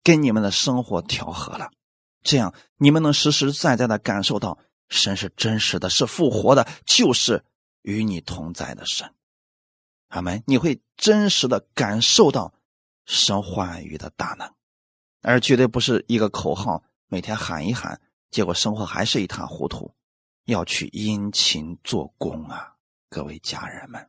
[0.04, 1.70] 跟你们的生活调和了，
[2.22, 4.58] 这样你们能实实在在的感受到
[4.88, 7.44] 神是真实的，是复活的，就是
[7.82, 9.14] 与你同在的神。
[10.08, 10.42] 阿门！
[10.46, 12.52] 你会真实的感受到
[13.04, 14.52] 神话语的大能，
[15.22, 18.00] 而绝对不是一个口号，每天喊一喊
[18.30, 19.94] 结果生活还是一塌糊涂，
[20.46, 22.74] 要去殷勤做工啊，
[23.08, 24.08] 各位家人们。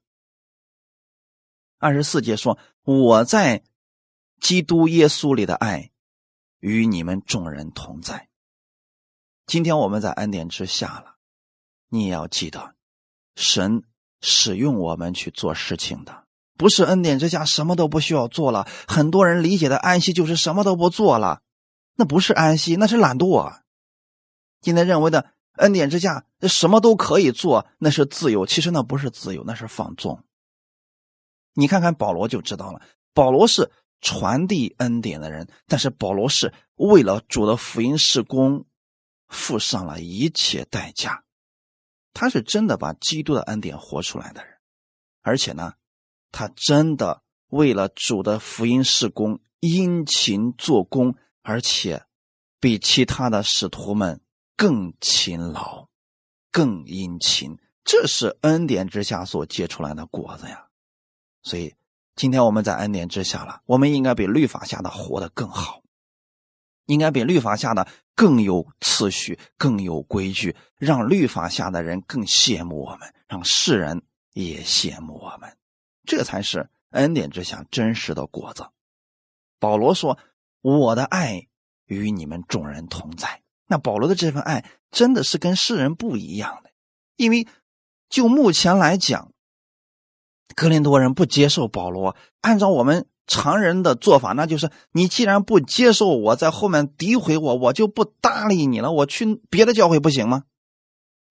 [1.83, 3.61] 二十四节说：“我在
[4.39, 5.91] 基督耶稣里的爱
[6.61, 8.29] 与你们众人同在。”
[9.45, 11.15] 今天我们在恩典之下了，
[11.89, 12.73] 你也要记得，
[13.35, 13.83] 神
[14.21, 16.23] 使用我们去做事情的，
[16.57, 18.65] 不是恩典之下什么都不需要做了。
[18.87, 21.41] 很多人理解的安息就是什么都不做了，
[21.97, 23.39] 那不是安息，那是懒惰。
[23.39, 23.59] 啊。
[24.61, 30.23] 今天认为的恩典之下什么都可以做，那是自由，其实那不是自由，那是放纵。
[31.53, 32.81] 你看看保罗就知道了，
[33.13, 38.65] 保罗是传递恩典的人，但是保罗是为了主的福音事工。
[39.29, 41.23] 付上了一切代价，
[42.13, 44.57] 他是真的把基督的恩典活出来的人，
[45.23, 45.73] 而且呢，
[46.31, 52.05] 他真的为了主的福音事工殷勤做工，而且
[52.59, 54.21] 比其他的使徒们
[54.55, 55.87] 更勤劳、
[56.51, 57.57] 更殷勤。
[57.83, 60.67] 这是恩典之下所结出来的果子呀。
[61.43, 61.75] 所以，
[62.15, 65.81] 今天我们在恩典之下了，我们应该比律法下的活得更好。
[66.85, 74.01] 应该比律法下的更有次序、更有规矩，让律法下的人更羡慕我们，让世人
[74.33, 75.55] 也羡慕我们，
[76.05, 78.65] 这才是恩典之下真实的果子。
[79.59, 80.17] 保罗说
[80.61, 81.47] ：“我的爱
[81.85, 86.71] 与你们众人同在。”那保罗的这份爱真的是跟世人不一样的，
[87.15, 87.47] 因为
[88.09, 89.31] 就目前来讲，
[90.55, 93.07] 格林多人不接受保罗，按照我们。
[93.25, 98.91] 常人的做法，那就是你既然不接受我，在后面诋毁我，我就不搭理你了。
[98.91, 100.43] 我去别的教会不行吗？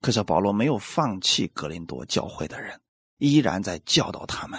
[0.01, 2.81] 可是保罗没有放弃格林多教会的人，
[3.19, 4.59] 依然在教导他们，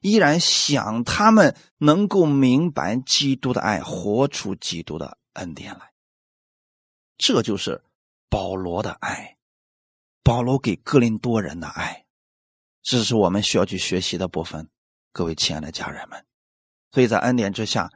[0.00, 5.92] 依然想他们能够明白基督的爱，活出基督的恩典来。
[7.18, 7.84] 这就是
[8.30, 9.36] 保罗的爱，
[10.24, 12.06] 保罗给格林多人的爱，
[12.82, 14.68] 这是我们需要去学习的部分。
[15.12, 16.24] 各位亲爱的家人们。
[16.92, 17.90] 所以在恩典之下，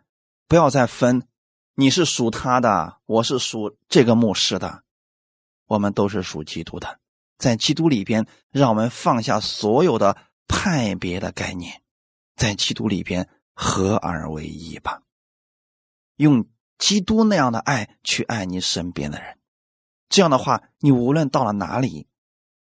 [0.46, 1.26] 不要再分，
[1.74, 4.84] 你是属他的，我是属这个牧师的，
[5.66, 7.00] 我们都是属基督的。
[7.38, 10.16] 在基督里边，让我们放下所有的
[10.46, 11.82] 派别的概念，
[12.36, 15.02] 在基督里边合而为一吧。
[16.16, 16.46] 用
[16.78, 19.38] 基督那样的爱去爱你身边的人，
[20.08, 22.06] 这样的话，你无论到了哪里，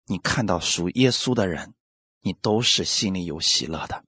[0.07, 1.75] 你看到属耶稣的人，
[2.23, 4.05] 你都是心里有喜乐的。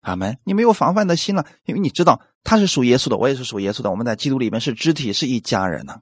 [0.00, 0.38] 阿门！
[0.44, 6.00] 你没有防范的心了，因为你知道他是属耶稣的，我也是属耶稣的，我们在基督里面是肢体，是一家人呢。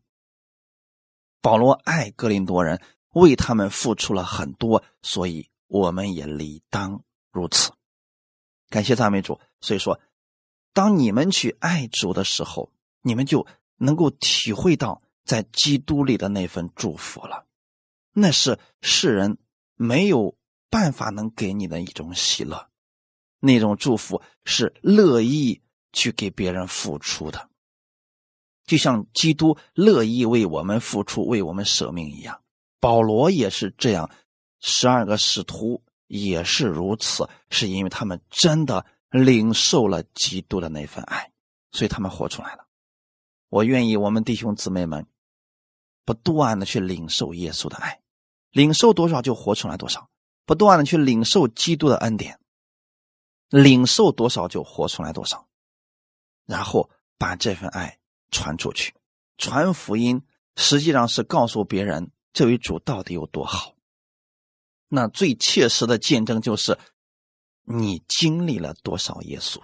[1.43, 2.81] 保罗爱哥林多人，
[3.11, 7.73] 为他们付出了很多，所以我们也理当如此。
[8.71, 9.41] 感谢赞美主。
[9.61, 9.99] 所以说，
[10.73, 12.71] 当你们去爱主的时候，
[13.03, 13.47] 你们就
[13.79, 17.47] 能够体会到在基督里的那份祝福了，
[18.13, 19.39] 那是世人
[19.75, 20.37] 没有
[20.71, 22.69] 办法能给你的一种喜乐。
[23.41, 25.63] 那种祝福是乐意
[25.93, 27.49] 去给别人付出的，
[28.65, 32.43] 就像基督乐意为我们付出、为我们舍命一样。
[32.81, 34.11] 保罗也是这样，
[34.61, 41.31] 十二个使徒也是如此，是因为他们真的领受了基督的那份爱，
[41.71, 42.67] 所以他们活出来了。
[43.49, 45.07] 我愿意我们弟兄姊妹们
[46.05, 48.01] 不断的去领受耶稣的爱，
[48.51, 50.11] 领受多少就活出来多少，
[50.49, 52.41] 不断的去领受基督的恩典。
[53.51, 55.47] 领受多少就活出来多少，
[56.47, 56.89] 然后
[57.19, 57.99] 把这份爱
[58.31, 58.95] 传出去，
[59.37, 60.23] 传福音
[60.57, 63.75] 实际上是告诉别人这位主到底有多好。
[64.89, 66.79] 那最切实的见证就是
[67.65, 69.61] 你经历了多少耶稣。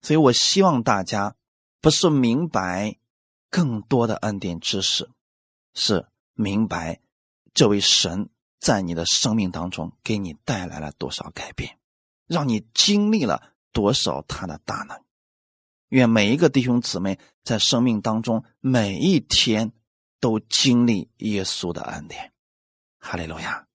[0.00, 1.36] 所以我希望大家
[1.82, 2.98] 不是明白
[3.50, 5.10] 更多的恩典知识，
[5.74, 7.00] 是明白
[7.52, 11.78] 这位神在你的生命当中给你带来了多少改变。
[12.26, 15.02] 让你经历了多少他的大能？
[15.88, 19.72] 愿每一个弟兄姊妹在生命当中每一天
[20.20, 22.32] 都经历耶稣的恩典，
[22.98, 23.66] 哈利路亚！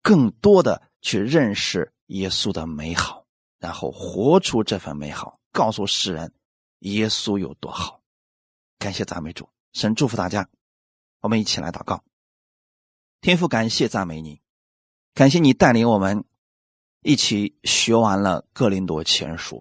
[0.00, 3.26] 更多的去认识耶稣的美好，
[3.58, 6.32] 然后活出这份美好，告诉世人
[6.78, 8.00] 耶稣有多好。
[8.78, 10.48] 感谢赞美主，神祝福大家。
[11.20, 12.02] 我们一起来祷告，
[13.20, 14.40] 天父，感谢赞美你，
[15.14, 16.24] 感谢你带领我们。
[17.02, 19.56] 一起学完了《哥林多前书》，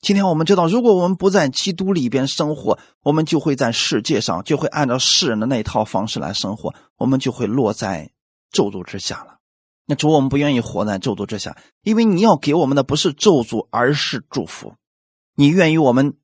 [0.00, 8.10] 今天我们知道，如果我们不在基督里边生活，我们就会在世界上，就会按照世人的那套方式来生活，我们就会落在
[8.50, 9.38] 咒诅之下了。
[9.86, 14.74] 那主，我们不愿意活在咒诅之下，因为你要给我们的不是咒诅，而是祝福。
[15.36, 16.16] 你愿意我们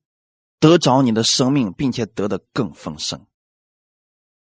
[0.59, 3.25] 得着你的生命，并且得的更丰盛。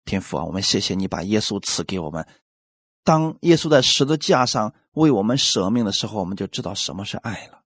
[0.08, 2.26] 天父啊，我们谢谢你把耶稣赐给我们。
[3.04, 7.60] 当耶稣在十字架上为我们舍命的时候，我们就知道什么是爱了。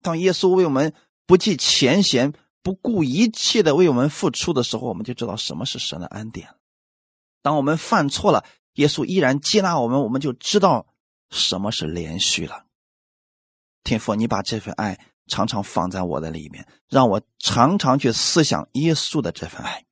[0.00, 0.94] 当耶稣为我们
[1.26, 6.48] 不计前嫌、不顾一切的为我们付出的时候，我们就知道什么是神的恩典。
[7.42, 10.86] 当我们犯错了，耶稣依然接纳我们，我们就知道
[11.30, 12.64] 什么是连续了。
[13.84, 19.84] 天父，你把这份爱常常放在我的里面，让我常常去思想耶稣的这份爱。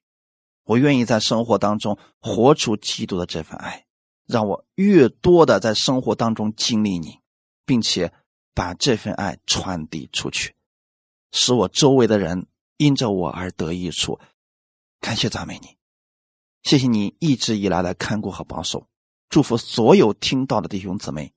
[0.67, 3.87] 我愿意在生活当中活出基督的这份爱，
[4.27, 7.21] 让我越多的在生活当中经历你，
[7.65, 8.13] 并且
[8.53, 10.55] 把这份爱传递出去，
[11.31, 12.47] 使我周围的人
[12.79, 14.21] 因着我而得益处。
[15.01, 15.77] 感谢赞美你，
[16.65, 18.89] 谢谢你一直以来的看顾和保守，
[19.29, 21.33] 祝福所有听到的弟兄姊妹，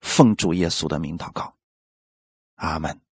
[0.00, 1.54] 奉主耶稣的名祷告，
[2.54, 3.03] 阿门。